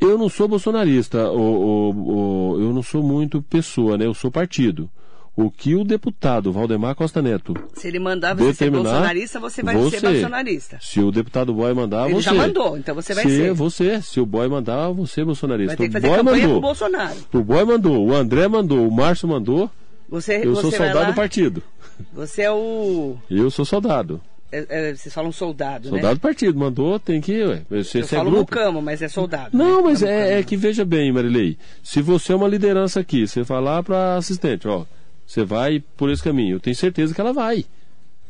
[0.00, 1.40] Eu não sou bolsonarista, o,
[1.90, 4.04] o- o- eu não sou muito pessoa, né?
[4.06, 4.90] Eu sou partido.
[5.34, 9.74] O que o deputado Valdemar Costa Neto Se ele mandar você ser bolsonarista, você vai
[9.76, 9.98] você.
[9.98, 10.78] ser bolsonarista.
[10.82, 12.22] Se o deputado Boy mandar, Ele você.
[12.24, 13.52] já mandou, então você vai se ser.
[13.54, 15.76] você, se o Boy mandar, você é bolsonarista.
[15.76, 16.60] Vai ter que o fazer Boy campanha mandou.
[16.60, 17.16] Bolsonaro.
[17.32, 19.70] O Boy mandou, o André mandou, o Márcio mandou.
[20.12, 21.62] Você, Eu você sou soldado do partido.
[22.12, 23.16] Você é o.
[23.30, 24.20] Eu sou soldado.
[24.52, 26.14] é- é, vocês falam soldado, Soldado né?
[26.14, 26.58] do partido.
[26.58, 27.42] Mandou, tem que.
[27.42, 28.54] Ué, você, Eu você é falo grupo.
[28.54, 29.56] mucamo, mas é soldado.
[29.56, 29.82] Não, né?
[29.84, 31.56] mas é, é que veja bem, Marilei.
[31.82, 34.84] Se você é uma liderança aqui, você falar para assistente, ó,
[35.26, 36.56] você vai por esse caminho.
[36.56, 37.64] Eu tenho certeza que ela vai.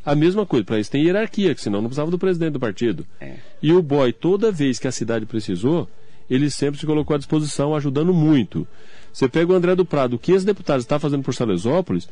[0.07, 3.05] A mesma coisa, para isso tem hierarquia, que senão não precisava do presidente do partido.
[3.21, 3.35] É.
[3.61, 5.89] E o boy, toda vez que a cidade precisou,
[6.31, 8.67] ele sempre se colocou à disposição, ajudando muito.
[9.13, 12.09] Você pega o André do Prado, o que esse deputado está fazendo por Salesópolis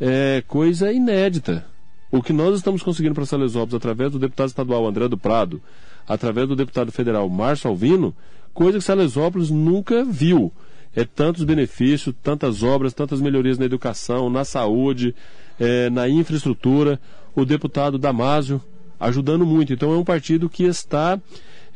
[0.00, 1.66] é coisa inédita.
[2.10, 5.60] O que nós estamos conseguindo para Salesópolis através do deputado estadual André do Prado,
[6.06, 8.14] através do deputado federal Márcio Alvino,
[8.54, 10.50] coisa que Salesópolis nunca viu.
[10.96, 15.14] É tantos benefícios, tantas obras, tantas melhorias na educação, na saúde,
[15.60, 16.98] eh, na infraestrutura.
[17.36, 18.60] O deputado Damásio
[18.98, 19.72] ajudando muito.
[19.72, 21.20] Então é um partido que está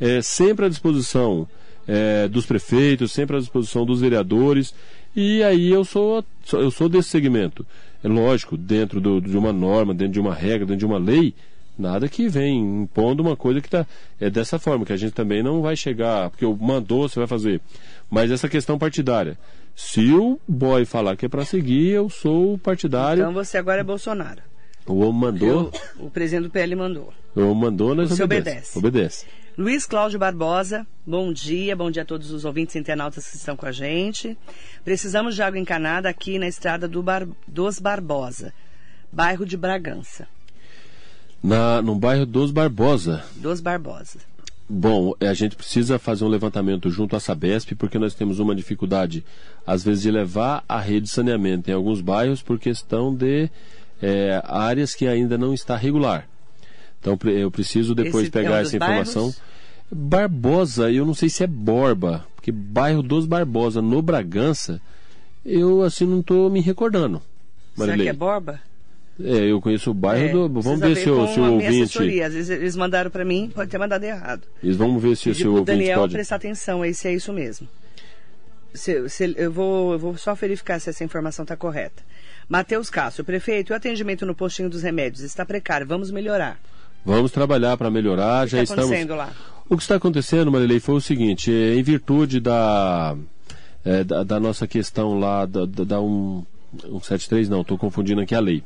[0.00, 1.46] eh, sempre à disposição
[1.88, 4.74] eh, dos prefeitos, sempre à disposição dos vereadores.
[5.14, 7.66] E aí eu sou, eu sou desse segmento.
[8.02, 11.34] É lógico, dentro do- de uma norma, dentro de uma regra, dentro de uma lei,
[11.78, 13.86] nada que vem impondo uma coisa que tá,
[14.20, 17.28] é dessa forma, que a gente também não vai chegar, porque o mandou, você vai
[17.28, 17.60] fazer.
[18.10, 19.38] Mas essa questão partidária.
[19.74, 23.22] Se o boy falar que é para seguir, eu sou partidário.
[23.22, 24.42] Então você agora é Bolsonaro.
[24.86, 27.12] ou mandou, O, o presidente do PL mandou.
[27.36, 28.78] ou mandou, nós Você obedece.
[28.78, 28.78] obedece.
[28.78, 29.26] Obedece.
[29.56, 33.54] Luiz Cláudio Barbosa, bom dia, bom dia a todos os ouvintes e internautas que estão
[33.54, 34.36] com a gente.
[34.82, 38.52] Precisamos de água encanada aqui na estrada do Bar- dos Barbosa,
[39.12, 40.26] bairro de Bragança.
[41.42, 43.24] Na, no bairro dos Barbosa.
[43.36, 44.20] Dos Barbosa.
[44.68, 48.54] Bom, é, a gente precisa fazer um levantamento junto à Sabesp, porque nós temos uma
[48.54, 49.22] dificuldade,
[49.66, 53.50] às vezes, de levar a rede de saneamento em alguns bairros por questão de
[54.00, 56.26] é, áreas que ainda não está regular.
[57.02, 59.22] Então, eu preciso depois Esse é pegar um essa informação.
[59.22, 59.42] bairros?
[59.90, 64.80] Barbosa, eu não sei se é Borba, porque bairro dos Barbosa, no Bragança,
[65.44, 67.20] eu assim não estou me recordando.
[67.74, 68.06] Será Marilei.
[68.06, 68.60] que é Borba?
[69.22, 70.62] É, eu conheço o bairro É, do.
[70.62, 71.82] Vamos ver se o, se o ouvinte.
[71.82, 72.26] assessoria.
[72.28, 74.42] Às vezes eles mandaram para mim, pode ter mandado errado.
[74.62, 76.14] Eles vamos ver se, o ouvinte Daniel pode.
[76.14, 77.68] prestar atenção aí se é isso mesmo.
[78.72, 82.02] Se- se- eu, vou, eu vou só verificar se essa informação está correta.
[82.48, 86.58] Matheus Castro, prefeito, o atendimento no postinho dos remédios está precário, vamos melhorar.
[87.04, 88.42] Vamos trabalhar para melhorar.
[88.42, 88.90] O que já está estamos.
[88.90, 89.32] acontecendo lá?
[89.68, 93.16] O que está acontecendo, Marilei, foi o seguinte: é, em virtude da,
[93.84, 98.34] é, da, da nossa questão lá, da, da, da um, 173, não, estou confundindo aqui
[98.34, 98.62] a lei,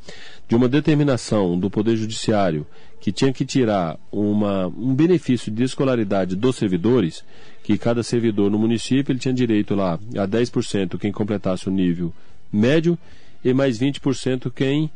[0.47, 2.65] de uma determinação do Poder Judiciário
[2.99, 7.23] que tinha que tirar uma, um benefício de escolaridade dos servidores,
[7.63, 12.13] que cada servidor no município ele tinha direito lá a 10% quem completasse o nível
[12.51, 12.97] médio
[13.43, 14.89] e mais 20% quem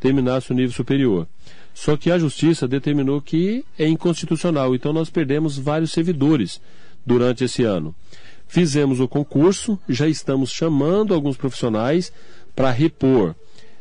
[0.00, 1.26] terminasse o nível superior.
[1.74, 6.60] Só que a justiça determinou que é inconstitucional, então nós perdemos vários servidores
[7.04, 7.92] durante esse ano.
[8.46, 12.12] Fizemos o concurso, já estamos chamando alguns profissionais
[12.54, 13.34] para repor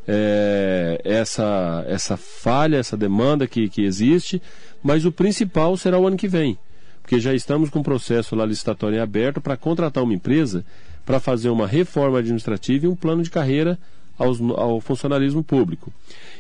[0.07, 4.41] eh, essa, essa falha, essa demanda que, que existe,
[4.81, 6.57] mas o principal será o ano que vem,
[7.01, 10.65] porque já estamos com o processo lá licitatório aberto para contratar uma empresa
[11.05, 13.77] para fazer uma reforma administrativa e um plano de carreira
[14.17, 15.91] aos, ao funcionalismo público.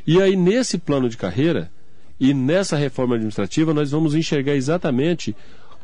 [0.05, 1.71] E aí, nesse plano de carreira
[2.19, 5.35] e nessa reforma administrativa, nós vamos enxergar exatamente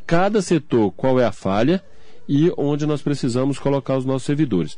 [0.05, 1.83] cada setor qual é a falha
[2.27, 4.77] e onde nós precisamos colocar os nossos servidores.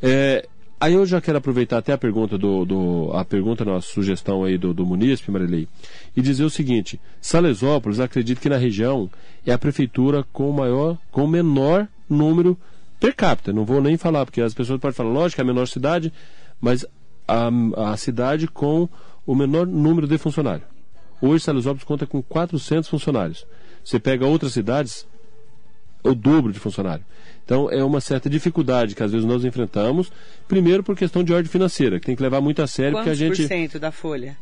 [0.00, 0.46] É,
[0.82, 4.58] Aí eu já quero aproveitar até a pergunta do, do a pergunta, a sugestão aí
[4.58, 5.68] do, do munícipe, Marilei,
[6.16, 9.08] e dizer o seguinte: Salesópolis, acredito que na região
[9.46, 12.58] é a prefeitura com maior, com menor número
[12.98, 13.52] per capita.
[13.52, 16.12] Não vou nem falar, porque as pessoas podem falar, lógico, é a menor cidade,
[16.62, 16.86] mas
[17.26, 17.50] a,
[17.90, 18.88] a cidade com
[19.26, 20.66] o menor número de funcionários.
[21.20, 23.44] Hoje, Salesópolis conta com 400 funcionários.
[23.84, 25.06] Você pega outras cidades,
[26.02, 27.04] o dobro de funcionário.
[27.44, 30.12] Então é uma certa dificuldade que às vezes nós enfrentamos,
[30.46, 33.24] primeiro por questão de ordem financeira, que tem que levar muito a sério Quantos porque
[33.24, 34.36] a gente por cento da folha?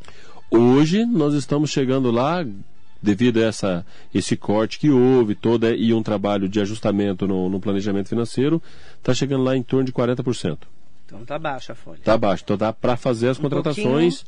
[0.51, 2.45] Hoje nós estamos chegando lá
[3.03, 7.59] devido a essa, esse corte que houve toda e um trabalho de ajustamento no, no
[7.59, 8.63] planejamento financeiro,
[8.99, 10.59] está chegando lá em torno de 40%.
[11.11, 11.99] Então tá baixa a folha.
[11.99, 14.25] Está baixo, então dá para fazer as Um contratações,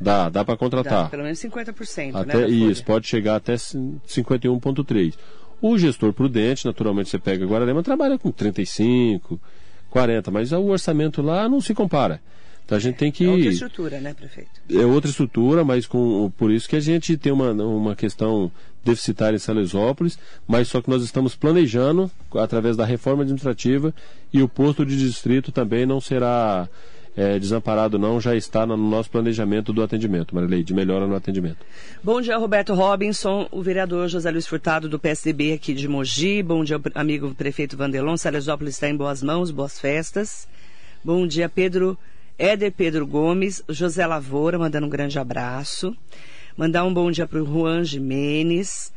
[0.00, 1.04] dá, dá para contratar.
[1.04, 2.20] Dá pelo menos 50%, né?
[2.20, 5.14] Até da isso, pode chegar até 51,3.
[5.60, 9.40] O gestor prudente, naturalmente você pega Guararema, trabalha com 35,
[9.88, 12.20] 40, mas o orçamento lá não se compara.
[12.64, 13.24] Então a gente tem que.
[13.24, 14.50] É outra estrutura, né, prefeito?
[14.70, 18.50] É outra estrutura, mas com, por isso que a gente tem uma, uma questão
[18.86, 23.92] deficitária em Salesópolis, mas só que nós estamos planejando, através da reforma administrativa,
[24.32, 26.68] e o posto de distrito também não será
[27.16, 31.58] é, desamparado, não, já está no nosso planejamento do atendimento, Marilei, de melhora no atendimento.
[32.02, 36.42] Bom dia, Roberto Robinson, o vereador José Luiz Furtado, do PSDB aqui de Mogi.
[36.42, 38.16] Bom dia, amigo prefeito Vandelon.
[38.16, 40.46] Salesópolis está em boas mãos, boas festas.
[41.02, 41.98] Bom dia, Pedro
[42.38, 45.96] Éder Pedro Gomes, José Lavoura, mandando um grande abraço.
[46.56, 48.90] Mandar um bom dia para o Juan Jimenez.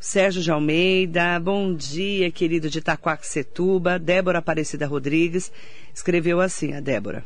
[0.00, 3.98] Sérgio de Almeida, bom dia, querido de Itaquaquecetuba.
[3.98, 5.52] Débora Aparecida Rodrigues
[5.94, 7.22] escreveu assim, a Débora.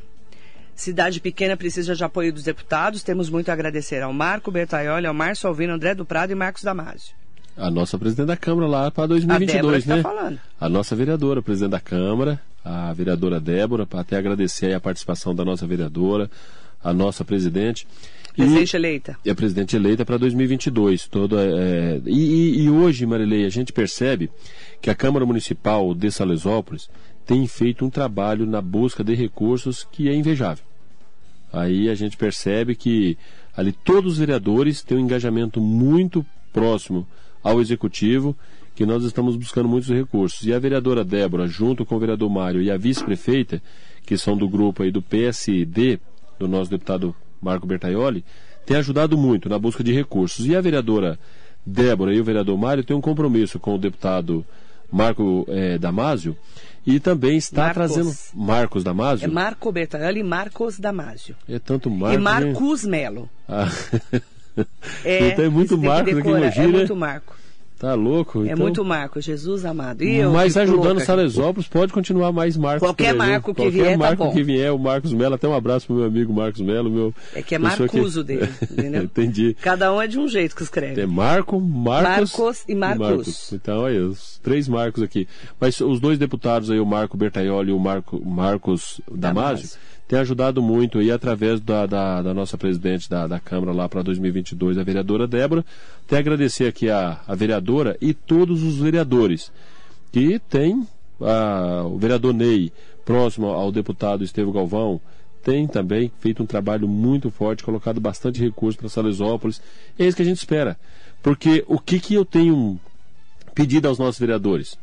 [0.75, 3.05] Cidade pequena precisa de apoio dos deputados.
[3.05, 6.65] Temos muito a agradecer ao Marco Bertaioli, ao Márcio Alvino, André do Prado e Marcos
[6.65, 7.15] Damasio.
[7.57, 10.03] A nossa presidente da Câmara lá para A Débora 2022, que tá né?
[10.03, 10.41] falando.
[10.61, 15.45] A nossa vereadora, presidente da Câmara, a vereadora Débora, para até agradecer a participação da
[15.45, 16.29] nossa vereadora,
[16.83, 17.87] a nossa presidente.
[18.37, 19.19] E- Presidente eleita.
[19.25, 21.09] e a presidente eleita para 2022.
[21.09, 24.31] Toda, é, e, e- e hoje, Marilei, a gente percebe
[24.81, 26.89] que a Câmara Municipal de Salesópolis
[27.25, 30.65] tem feito um trabalho na busca de recursos que é invejável.
[31.53, 33.17] Aí a gente percebe que
[33.57, 37.07] ali todos os vereadores têm um engajamento muito próximo
[37.43, 38.37] ao executivo,
[38.75, 40.47] que nós estamos buscando muitos recursos.
[40.47, 43.63] E a vereadora Débora, junto com o vereador Mário e a vice-prefeita,
[44.05, 45.99] que são do grupo aí do PSD,
[46.39, 48.25] do nosso deputado Marco Bertaioli,
[48.65, 50.47] tem ajudado muito na busca de recursos.
[50.47, 51.19] E a vereadora
[51.65, 54.45] Débora e o vereador Mário têm um compromisso com o deputado
[54.91, 56.37] Marco eh, Damasio
[56.87, 57.75] e também está Marcos.
[57.75, 59.25] trazendo Marcos Damasio.
[59.25, 61.35] É Marco Bertaioli e Marcos Damasio.
[61.49, 62.17] É tanto e Marcos.
[62.19, 62.23] né?
[62.23, 63.29] Marcos Melo.
[63.49, 63.69] Ah.
[65.05, 66.67] É, Então é muito você tem que Marcos Mogi, É né?
[66.69, 67.36] muito Marco.
[67.79, 68.43] Tá louco?
[68.43, 70.03] É Então, muito Marco, Jesus amado.
[70.03, 70.99] E eu Mas ajudando.
[71.01, 72.81] Salesópolis, pode continuar mais Marcos.
[72.81, 73.15] Qualquer?
[73.15, 74.33] Marco que Qualquer vier, tá Marco bom.
[74.33, 75.35] que vier, o Marcos Mello.
[75.35, 76.91] Até um abraço pro meu amigo Marcos Mello.
[76.91, 79.03] Meu, É que é Marcuso dele, entendeu?
[79.03, 79.55] Entendi.
[79.61, 81.01] Cada um é de um jeito que escreve.
[81.03, 83.53] É Marco, Marcos, Marcos e Marcos.
[83.53, 85.29] Então, aí, os três Marcos aqui.
[85.61, 89.79] Mas os dois deputados aí, o Marco Bertaioli e o Marco, Marcos Damasio, Damasio.
[90.09, 94.03] Têm ajudado muito aí através da, da, da nossa presidente da, da Câmara lá para
[94.03, 95.65] 2022, a vereadora Débora.
[96.07, 99.51] Até agradecer aqui a, a vereadora e todos os vereadores
[100.13, 100.87] que tem
[101.21, 102.73] ah, o vereador Ney,
[103.05, 105.01] próximo ao deputado Estevão Galvão,
[105.43, 109.61] tem também feito um trabalho muito forte, colocado bastante recurso para Salesópolis.
[109.97, 110.77] É isso que a gente espera.
[111.23, 112.81] Porque o que, que eu tenho
[113.55, 114.77] pedido aos nossos vereadores?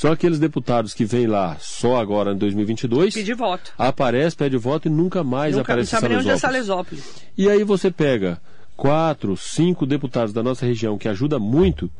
[0.00, 3.70] São aqueles deputados que vêm lá só agora em 2022, Pedir voto.
[3.76, 7.04] aparece, pede voto e nunca mais Nunca não aparece em sabe nem onde é Salesópolis.
[7.04, 7.32] Salesópolis.
[7.36, 8.40] E aí você pega
[8.74, 11.90] quatro, cinco deputados da nossa região que ajuda muito.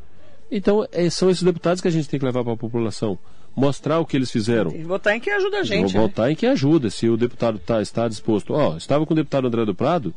[0.49, 3.19] Então é, são esses deputados que a gente tem que levar para a população.
[3.55, 4.71] Mostrar o que eles fizeram.
[4.71, 5.93] Que votar em quem ajuda a Vou gente.
[5.93, 6.01] né?
[6.01, 8.51] votar em quem ajuda, se o deputado tá, está disposto.
[8.55, 10.11] Ó, estava com o deputado André do Prado,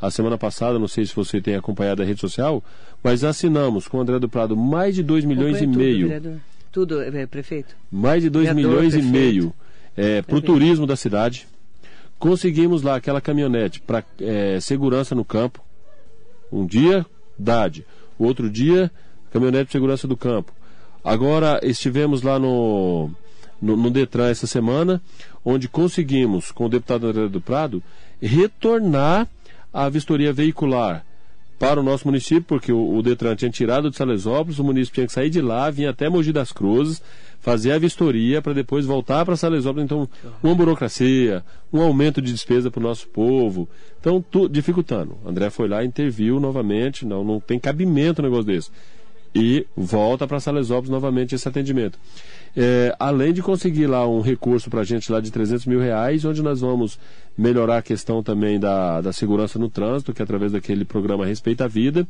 [0.00, 2.64] a semana passada, não sei se você tem acompanhado a rede social,
[3.04, 6.08] mas assinamos com o André do Prado mais de 2 milhões e meio.
[6.08, 6.40] vereador.
[6.76, 7.74] Tudo, eh, prefeito.
[7.90, 9.10] Mais de 2 Vereador, milhões e prefeito.
[9.10, 9.54] meio
[9.96, 11.48] é, para o turismo da cidade.
[12.18, 14.04] Conseguimos lá aquela caminhonete para
[14.60, 15.64] segurança no campo.
[16.52, 17.06] Um dia,
[17.38, 17.82] DAD.
[18.18, 18.90] O outro dia,
[19.32, 20.52] caminhonete de segurança do campo.
[21.02, 23.10] Agora estivemos lá no,
[23.58, 25.00] no, no Detran essa semana,
[25.42, 27.82] onde conseguimos, com o deputado André do Prado,
[28.20, 29.26] retornar
[29.72, 31.05] a vistoria veicular
[31.58, 35.06] para o nosso município, porque o, o Detran tinha tirado de Salesópolis, o município tinha
[35.06, 37.02] que sair de lá, vir até Mogi das Cruzes,
[37.40, 39.84] fazer a vistoria para depois voltar para Salesópolis.
[39.84, 40.08] Então,
[40.42, 43.68] uma burocracia, um aumento de despesa para o nosso povo.
[44.00, 45.16] Então, tu, dificultando.
[45.24, 48.70] André foi lá, interviu novamente, não, não tem cabimento um negócio desse.
[49.34, 51.98] E volta para Salesópolis novamente esse atendimento.
[52.58, 56.24] É, além de conseguir lá um recurso para a gente lá de 300 mil reais,
[56.24, 56.98] onde nós vamos
[57.36, 61.64] melhorar a questão também da, da segurança no trânsito, que é através daquele programa Respeita
[61.64, 62.08] a Vida,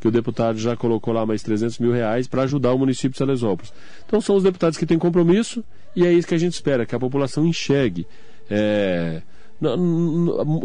[0.00, 3.18] que o deputado já colocou lá mais 300 mil reais para ajudar o município de
[3.18, 3.70] Salesópolis.
[4.06, 5.62] Então são os deputados que têm compromisso
[5.94, 8.06] e é isso que a gente espera, que a população enxergue.
[8.50, 9.20] É,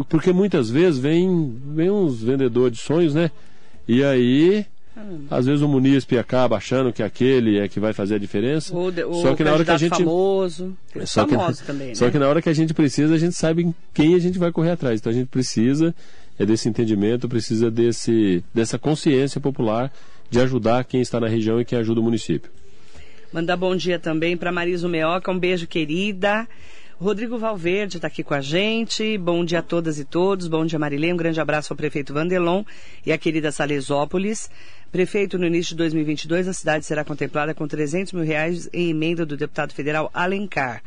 [0.08, 3.30] porque muitas vezes vem, vem uns vendedores de sonhos, né?
[3.86, 4.66] E aí
[5.30, 8.76] às vezes o munícipe acaba achando que aquele é que vai fazer a diferença.
[8.76, 11.94] O, de, o só que na hora que a gente famoso, só que, também, né?
[11.94, 14.38] só que na hora que a gente precisa, a gente sabe em quem a gente
[14.38, 15.00] vai correr atrás.
[15.00, 15.94] Então a gente precisa
[16.38, 19.92] é desse entendimento, precisa desse dessa consciência popular
[20.30, 22.50] de ajudar quem está na região e quem ajuda o município.
[23.32, 26.46] Mandar bom dia também para Marisa Meoca, um beijo querida.
[27.00, 29.16] Rodrigo Valverde está aqui com a gente.
[29.18, 30.48] Bom dia a todas e todos.
[30.48, 31.12] Bom dia, Marilene.
[31.12, 32.64] Um grande abraço ao prefeito Vandelon
[33.06, 34.50] e à querida Salesópolis.
[34.90, 39.26] Prefeito, no início de 2022, a cidade será contemplada com 300 mil reais em emenda
[39.26, 40.82] do deputado federal Alencar,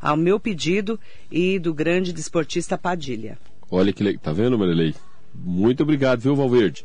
[0.00, 0.98] ao meu pedido
[1.30, 3.38] e do grande desportista Padilha.
[3.70, 4.20] Olha que legal.
[4.22, 4.94] Tá vendo, Marilei?
[5.34, 6.84] Muito obrigado, viu, Valverde?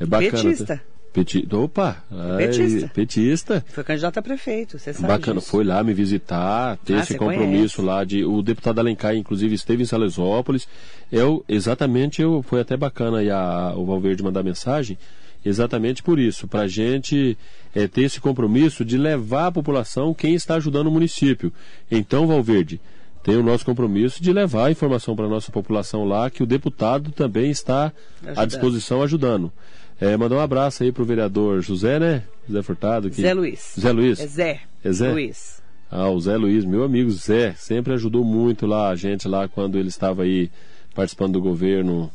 [0.00, 0.30] É bacana.
[0.30, 0.82] Petista.
[1.12, 1.48] Peti...
[1.50, 2.04] Opa!
[2.36, 2.86] Petista.
[2.86, 3.64] Ai, petista.
[3.68, 5.08] Foi candidato a prefeito, você sabe.
[5.08, 5.50] Bacana, disso.
[5.50, 7.82] foi lá me visitar, ter ah, esse compromisso conhece.
[7.82, 8.24] lá de.
[8.24, 10.68] O deputado Alencar, inclusive, esteve em Salesópolis.
[11.10, 14.98] Eu, exatamente, eu, foi até bacana aí a, o Valverde mandar mensagem,
[15.44, 17.36] exatamente por isso, para a gente
[17.74, 21.52] é, ter esse compromisso de levar à população quem está ajudando o município.
[21.90, 22.80] Então, Valverde,
[23.22, 26.46] tem o nosso compromisso de levar a informação para a nossa população lá, que o
[26.46, 28.38] deputado também está ajudando.
[28.38, 29.52] à disposição ajudando.
[30.00, 32.22] É, mandar um abraço aí pro vereador José, né?
[32.46, 33.10] José Furtado.
[33.10, 33.22] Que...
[33.22, 33.74] Zé Luiz.
[33.80, 34.20] Zé Luiz.
[34.20, 34.60] É Zé.
[34.84, 35.10] É Zé?
[35.10, 35.62] Luiz.
[35.90, 39.78] Ah, o Zé Luiz, meu amigo Zé, sempre ajudou muito lá a gente lá quando
[39.78, 40.50] ele estava aí
[40.94, 42.10] participando do governo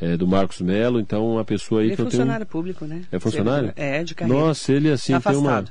[0.00, 2.22] é, do Marcos Melo, então uma pessoa aí ele que é eu tenho...
[2.22, 3.02] funcionário público, né?
[3.12, 3.72] É funcionário?
[3.76, 4.40] É, de carreira.
[4.40, 5.64] Nossa, ele assim tá tem uma...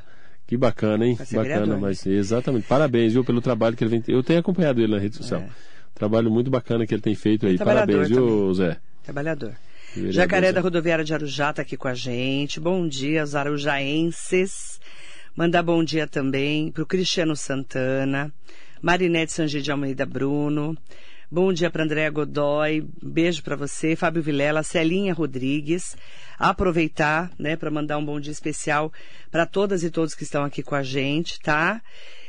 [0.46, 1.16] Que bacana, hein?
[1.16, 2.66] Bacana, vereador, mas exatamente.
[2.68, 4.04] Parabéns, viu, pelo trabalho que ele vem.
[4.08, 5.42] Eu tenho acompanhado ele na rede social.
[5.42, 5.50] É.
[5.94, 7.56] Trabalho muito bacana que ele tem feito aí.
[7.56, 8.54] Parabéns, viu, também.
[8.56, 8.78] Zé?
[9.04, 9.54] Trabalhador.
[10.10, 12.60] Jacaré da Rodoviária de Arujá está aqui com a gente.
[12.60, 14.80] Bom dia, os arujaenses.
[15.36, 18.32] Mandar bom dia também para o Cristiano Santana,
[18.82, 20.76] Marinete Sangi de Almeida Bruno.
[21.32, 25.96] Bom dia para Andréa Godoy, beijo para você, Fábio Vilela, Celinha Rodrigues.
[26.40, 28.92] Aproveitar, né, para mandar um bom dia especial
[29.30, 31.84] para todas e todos que estão aqui com a gente, tá?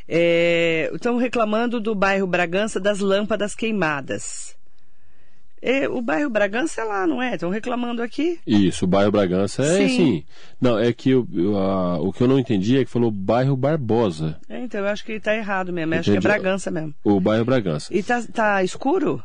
[0.06, 4.54] É, estão reclamando do bairro Bragança das lâmpadas queimadas.
[5.62, 7.34] É, o bairro Bragança é lá, não é?
[7.34, 8.40] Estão reclamando aqui?
[8.46, 9.88] Isso, o bairro Bragança é sim.
[9.88, 10.24] sim.
[10.60, 14.38] Não, é que eu, a, o que eu não entendi é que falou bairro Barbosa.
[14.48, 15.94] É, então eu acho que está errado mesmo.
[15.94, 16.94] Acho que é Bragança mesmo.
[17.04, 17.94] O bairro Bragança.
[17.94, 19.22] E tá, tá escuro?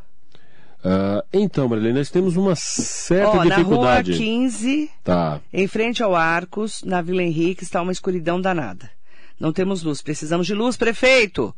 [0.85, 4.11] Uh, então, Marilene, nós temos uma certa oh, dificuldade.
[4.11, 5.41] Na rua 15, tá.
[5.51, 8.91] em frente ao Arcos, na Vila Henrique, está uma escuridão danada.
[9.39, 10.01] Não temos luz.
[10.01, 11.55] Precisamos de luz, prefeito!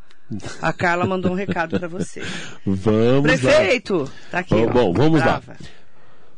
[0.62, 2.22] A Carla mandou um recado para você.
[2.66, 4.00] Vamos Prefeito!
[4.00, 4.10] Lá.
[4.32, 4.56] Tá aqui.
[4.56, 5.52] Bom, bom vamos Brava.
[5.52, 5.58] lá.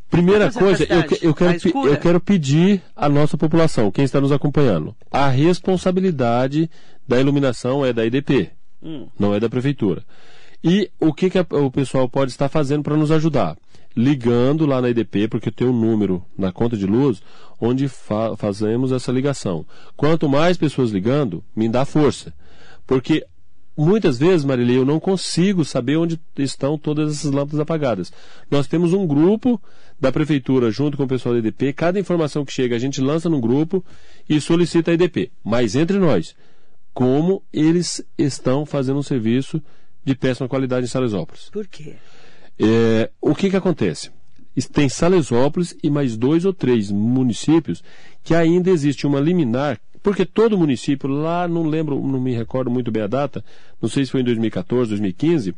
[0.09, 4.95] Primeira coisa, eu, eu, quero, eu quero pedir à nossa população, quem está nos acompanhando,
[5.11, 6.69] a responsabilidade
[7.07, 8.49] da iluminação é da IDP,
[8.81, 9.07] hum.
[9.19, 10.03] não é da prefeitura.
[10.63, 13.55] E o que, que a, o pessoal pode estar fazendo para nos ajudar?
[13.95, 17.21] Ligando lá na IDP, porque eu tenho um número na conta de luz
[17.59, 19.65] onde fa fazemos essa ligação.
[19.95, 22.33] Quanto mais pessoas ligando, me dá força.
[22.85, 23.25] Porque
[23.79, 28.11] muitas vezes, Marília, eu não consigo saber onde estão todas essas lâmpadas apagadas.
[28.51, 29.61] Nós temos um grupo
[29.99, 33.29] da prefeitura junto com o pessoal da IDP, cada informação que chega a gente lança
[33.29, 33.83] no grupo
[34.27, 35.31] e solicita a IDP.
[35.43, 36.35] Mas entre nós,
[36.93, 39.61] como eles estão fazendo um serviço
[40.03, 41.49] de péssima qualidade em Salesópolis?
[41.49, 41.95] Por quê?
[42.59, 44.11] É, o que que acontece?
[44.73, 47.81] Tem Salesópolis e mais dois ou três municípios
[48.23, 52.91] que ainda existe uma liminar porque todo município, lá não lembro, não me recordo muito
[52.91, 53.43] bem a data,
[53.81, 55.55] não sei se foi em 2014, 2015,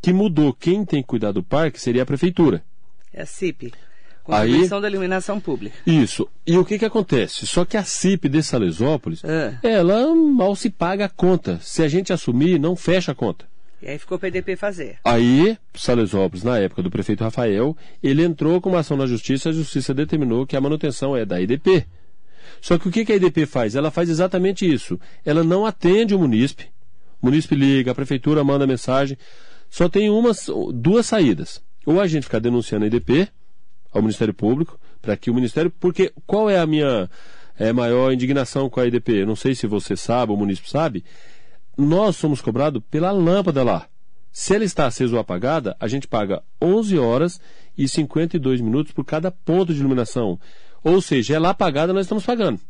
[0.00, 2.62] que mudou quem tem que cuidar do parque seria a prefeitura.
[3.12, 3.72] É a CIP.
[4.24, 5.76] Contribuição Aí, da Iluminação Pública.
[5.84, 6.28] Isso.
[6.46, 7.44] E o que que acontece?
[7.46, 9.58] Só que a CIP de Salesópolis, é.
[9.62, 11.58] ela mal se paga a conta.
[11.60, 13.46] Se a gente assumir, não fecha a conta.
[13.82, 14.98] E aí ficou o PDP fazer.
[15.04, 19.52] Aí, Salesópolis, na época do prefeito Rafael, ele entrou com uma ação na justiça, a
[19.52, 21.84] justiça determinou que a manutenção é da IDP.
[22.60, 23.74] Só que o que a IDP faz?
[23.74, 24.98] Ela faz exatamente isso.
[25.24, 26.66] Ela não atende o munícipe.
[27.20, 29.16] O munícipe liga, a prefeitura manda mensagem.
[29.70, 31.62] Só tem umas, duas saídas.
[31.86, 33.28] Ou a gente ficar denunciando a IDP
[33.92, 35.70] ao Ministério Público, para que o Ministério.
[35.70, 37.08] Porque qual é a minha
[37.58, 39.24] é, maior indignação com a IDP?
[39.24, 41.04] Não sei se você sabe, o munícipe sabe.
[41.76, 43.86] Nós somos cobrados pela lâmpada lá.
[44.32, 47.40] Se ela está acesa ou apagada, a gente paga 11 horas
[47.76, 50.40] e 52 minutos por cada ponto de iluminação.
[50.82, 52.60] Ou seja, é lá pagada, nós estamos pagando.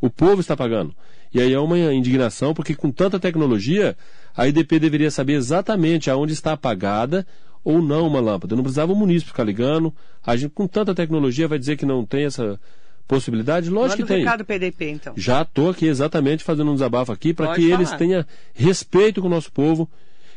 [0.00, 0.94] O povo está pagando.
[1.32, 3.96] E aí é uma indignação, porque com tanta tecnologia,
[4.36, 7.26] a IDP deveria saber exatamente aonde está apagada
[7.62, 8.56] ou não uma lâmpada.
[8.56, 9.94] Não precisava o munícipe ficar ligando.
[10.24, 12.58] A gente, com tanta tecnologia, vai dizer que não tem essa
[13.06, 13.68] possibilidade?
[13.68, 14.24] Lógico Manda que tem.
[14.24, 15.14] recado PDP, então.
[15.16, 17.74] Já estou aqui exatamente fazendo um desabafo aqui para que falar.
[17.74, 18.24] eles tenham
[18.54, 19.88] respeito com o nosso povo,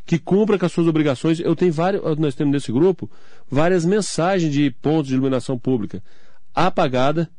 [0.05, 1.39] que cumpra com as suas obrigações.
[1.39, 3.09] Eu tenho vários, nós temos nesse grupo
[3.49, 6.01] várias mensagens de pontos de iluminação pública
[6.53, 7.29] apagada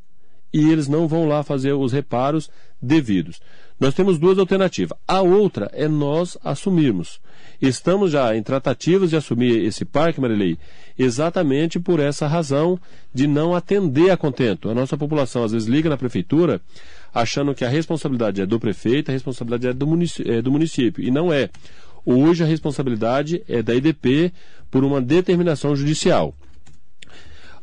[0.53, 2.49] e eles não vão lá fazer os reparos
[2.79, 3.41] devidos.
[3.79, 4.97] Nós temos duas alternativas.
[5.07, 7.19] A outra é nós assumirmos.
[7.61, 10.57] Estamos já em tratativas de assumir esse parque, Marilei,
[10.97, 12.79] exatamente por essa razão
[13.13, 14.69] de não atender a contento.
[14.69, 16.61] A nossa população às vezes liga na prefeitura
[17.13, 21.03] achando que a responsabilidade é do prefeito, a responsabilidade é do município, é do município
[21.03, 21.49] e não é.
[22.05, 24.31] Hoje a responsabilidade é da IDP
[24.69, 26.35] por uma determinação judicial.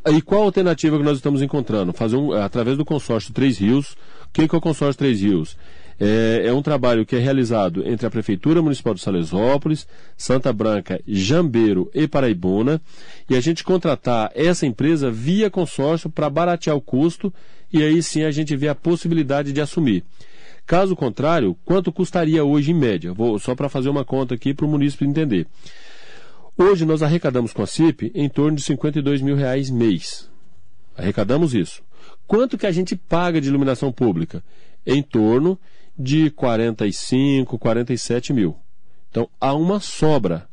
[0.06, 1.92] E qual a alternativa que nós estamos encontrando?
[1.92, 3.92] Fazer um, através do consórcio Três Rios.
[4.24, 5.56] O que, que é o consórcio Três Rios?
[5.98, 9.86] É, é, um trabalho que é realizado entre a Prefeitura Municipal de Salesópolis,
[10.16, 12.80] Santa Branca, Jambeiro e Paraibuna,
[13.28, 17.30] e a gente contratar essa empresa via consórcio para baratear o custo
[17.70, 20.02] e aí sim a gente vê a possibilidade de assumir.
[20.66, 23.12] Caso contrário, quanto custaria hoje em média?
[23.12, 25.46] Vou só para fazer uma conta aqui para o município entender.
[26.62, 30.30] Hoje nós arrecadamos com a CIP em torno de 52 mil reais mês.
[30.94, 31.82] Arrecadamos isso.
[32.26, 34.44] Quanto que a gente paga de iluminação pública?
[34.84, 35.58] Em torno
[35.98, 38.58] de 45, 47 mil.
[39.08, 40.50] Então há uma sobra.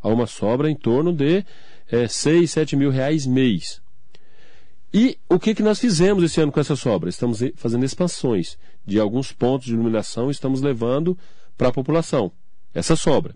[0.00, 1.44] Há uma sobra em torno de
[1.90, 3.82] é, 6, 7 mil reais mês.
[4.94, 7.10] E o que, que nós fizemos esse ano com essa sobra?
[7.10, 8.56] Estamos fazendo expansões
[8.86, 11.18] de alguns pontos de iluminação, estamos levando
[11.56, 12.30] para a população
[12.74, 13.34] essa sobra.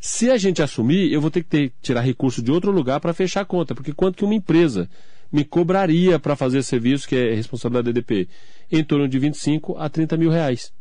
[0.00, 3.12] Se a gente assumir, eu vou ter que ter, tirar recurso de outro lugar para
[3.12, 4.88] fechar a conta, porque quanto que uma empresa
[5.30, 8.28] me cobraria para fazer serviço que é responsabilidade da EDP?
[8.72, 10.72] Em torno de 25 a 30 mil reais.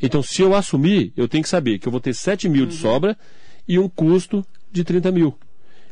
[0.00, 2.74] Então, se eu assumir, eu tenho que saber que eu vou ter 7 mil de
[2.74, 3.16] sobra
[3.68, 5.38] e um custo de 30 mil.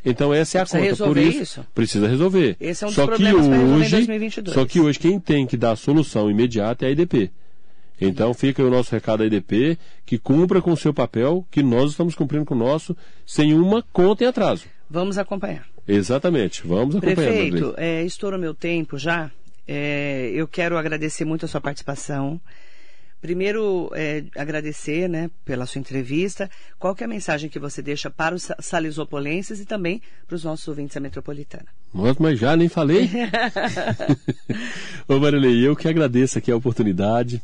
[0.05, 1.05] Então essa é a Precisa conta.
[1.05, 1.67] Por isso, isso?
[1.75, 2.57] precisa resolver.
[2.59, 4.55] Esse é um dos só que resolver em hoje, 2022.
[4.55, 7.31] só que hoje quem tem que dar a solução imediata é a IDP.
[8.01, 11.91] Então fica o nosso recado à IDP, que cumpra com o seu papel, que nós
[11.91, 12.97] estamos cumprindo com o nosso,
[13.27, 14.65] sem uma conta em atraso.
[14.89, 15.67] Vamos acompanhar.
[15.87, 17.15] Exatamente, vamos acompanhando.
[17.17, 19.31] Prefeito, é, estoura meu tempo já.
[19.69, 22.41] É, eu quero agradecer muito a sua participação.
[23.21, 26.51] Primeiro, é, agradecer né, pela sua entrevista.
[26.79, 30.37] Qual que é a mensagem que você deixa para os sa- salisopolenses e também para
[30.37, 31.67] os nossos ouvintes da metropolitana?
[31.93, 33.11] Nossa, mas já nem falei.
[35.07, 37.43] Ô Marilei, eu que agradeço aqui a oportunidade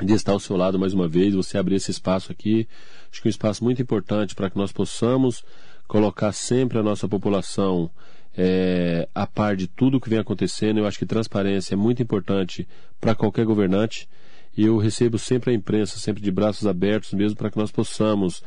[0.00, 2.66] de estar ao seu lado mais uma vez, você abrir esse espaço aqui.
[3.10, 5.44] Acho que é um espaço muito importante para que nós possamos
[5.86, 7.90] colocar sempre a nossa população
[8.36, 10.78] é, a par de tudo que vem acontecendo.
[10.78, 12.66] Eu acho que transparência é muito importante
[13.00, 14.08] para qualquer governante.
[14.56, 18.42] E eu recebo sempre a imprensa, sempre de braços abertos mesmo, para que nós possamos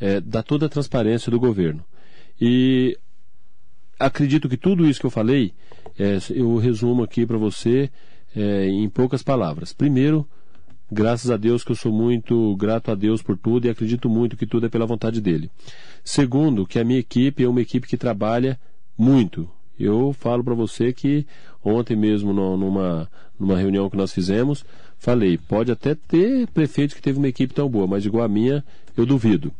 [0.00, 1.84] é, dar toda a transparência do governo.
[2.40, 2.96] E
[3.98, 5.52] acredito que tudo isso que eu falei,
[5.98, 7.90] é, eu resumo aqui para você
[8.34, 9.72] é, em poucas palavras.
[9.72, 10.28] Primeiro,
[10.90, 14.36] graças a Deus que eu sou muito grato a Deus por tudo e acredito muito
[14.36, 15.50] que tudo é pela vontade dele.
[16.04, 18.58] Segundo, que a minha equipe é uma equipe que trabalha
[18.96, 19.48] muito.
[19.78, 21.26] Eu falo para você que
[21.64, 23.08] ontem mesmo numa,
[23.38, 24.64] numa reunião que nós fizemos,
[24.98, 28.64] falei, pode até ter prefeito que teve uma equipe tão boa, mas igual a minha,
[28.96, 29.52] eu duvido.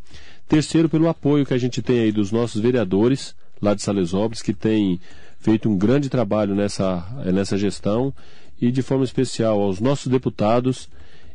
[0.49, 4.55] Terceiro, pelo apoio que a gente tem aí dos nossos vereadores lá de Salesópolis, que
[4.55, 5.01] têm
[5.39, 8.13] feito um grande trabalho nessa, nessa gestão,
[8.61, 10.89] e de forma especial aos nossos deputados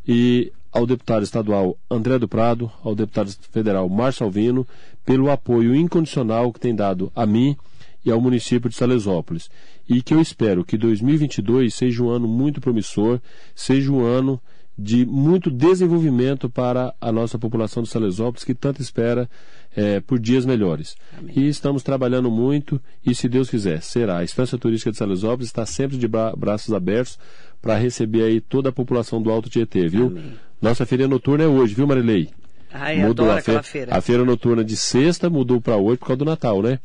[0.07, 4.67] e ao deputado estadual André do Prado, ao deputado federal Márcio Alvino,
[5.05, 7.55] pelo apoio incondicional que tem dado a mim
[8.03, 9.49] e ao município de Salesópolis.
[9.87, 13.19] E que eu espero que 2022 seja um ano muito promissor,
[13.55, 14.41] seja um ano
[14.77, 19.29] de muito desenvolvimento para a nossa população de Salesópolis, que tanto espera
[19.75, 20.95] eh, por dias melhores.
[21.35, 24.17] E estamos trabalhando muito, e se Deus quiser, será.
[24.19, 27.17] A Estância Turística de Salesópolis está sempre de bra- braços abertos
[27.61, 30.07] para receber aí toda a população do Alto Tietê, viu?
[30.07, 30.33] Amém.
[30.61, 32.29] Nossa feira noturna é hoje, viu, Marilei?
[32.71, 33.95] Ai, adoro a aquela fe- feira.
[33.95, 36.79] A feira noturna de sexta mudou para hoje por causa do Natal, né?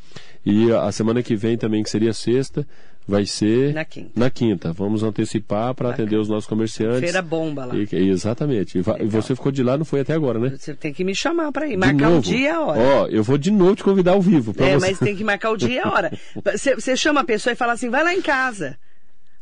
[0.44, 2.66] E a semana que vem também, que seria sexta,
[3.08, 4.10] vai ser Na quinta.
[4.14, 4.72] na quinta.
[4.72, 7.00] Vamos antecipar para atender os nossos comerciantes.
[7.00, 7.74] Feira bomba lá.
[7.74, 8.78] E- exatamente.
[8.78, 10.54] E, você ficou de lá, não foi até agora, né?
[10.58, 12.20] Você tem que me chamar para ir, marcar um novo.
[12.22, 12.80] dia e a hora.
[12.80, 14.54] Ó, eu vou de novo te convidar ao vivo.
[14.58, 14.86] É, você.
[14.90, 16.12] mas tem que marcar o dia e a hora.
[16.44, 18.76] Você, você chama a pessoa e fala assim, vai lá em casa.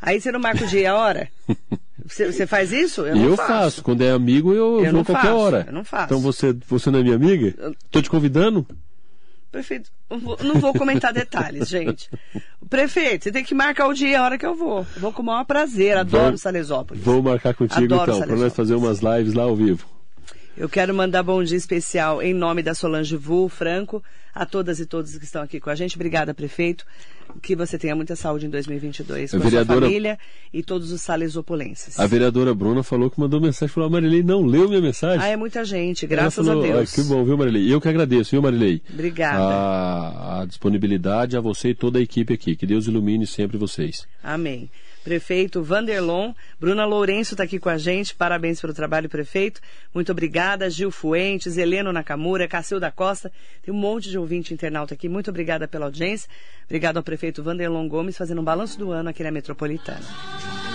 [0.01, 1.29] Aí você não marca o dia e a hora?
[2.07, 3.01] Você, faz isso?
[3.01, 3.83] Eu Eu, não faço.
[3.83, 5.65] Quando é amigo, eu, Eu vou qualquer faço, hora.
[5.67, 6.05] eu não faço.
[6.05, 7.53] Então você, você não é minha amiga?
[7.91, 8.65] Tô te convidando?
[9.57, 9.91] Prefeito,
[10.45, 12.11] não vou comentar detalhes, gente.
[12.69, 14.81] Prefeito, você tem que marcar o dia a hora que eu vou.
[14.95, 17.03] Eu vou com o maior prazer, adoro vou, Salesópolis.
[17.03, 19.96] Vou marcar contigo adoro então, para nós fazer umas lives lá ao vivo.
[20.57, 24.03] Eu quero mandar bom dia especial em nome da Solange Vu Franco
[24.35, 25.97] a todas e todos que estão aqui com a gente.
[25.97, 26.87] Obrigada, prefeito.
[27.43, 29.81] Que você tenha muita saúde em 2022 com a, vereadora...
[29.81, 30.19] sua família
[30.55, 32.01] e todos os salesopolenses.
[32.01, 35.21] A vereadora Bruna falou que mandou mensagem, falou, a Marilei não leu minha mensagem.
[35.21, 36.95] Ah, é muita gente, graças falou, a Deus.
[36.95, 37.71] que bom, viu, Marilei?
[37.71, 38.81] Eu que agradeço, viu, Marilei?
[38.91, 39.43] Obrigada.
[39.43, 42.57] A, a disponibilidade a você e toda a equipe aqui.
[42.57, 44.07] Que Deus ilumine sempre vocês.
[44.23, 44.71] Amém
[45.07, 46.33] prefeito Vanderlon.
[46.59, 48.13] Bruna Lourenço está aqui com a gente.
[48.13, 49.61] Parabéns pelo trabalho, prefeito.
[49.95, 50.69] Muito obrigada.
[50.69, 53.31] Gil Fuentes, Heleno Nakamura, Cacilda Costa.
[53.63, 55.09] Tem um monte de ouvinte internauta aqui.
[55.09, 56.29] Muito obrigada pela audiência.
[56.65, 60.66] Obrigado ao prefeito Vanderlon Gomes fazendo um balanço do ano aqui na Metropolitana.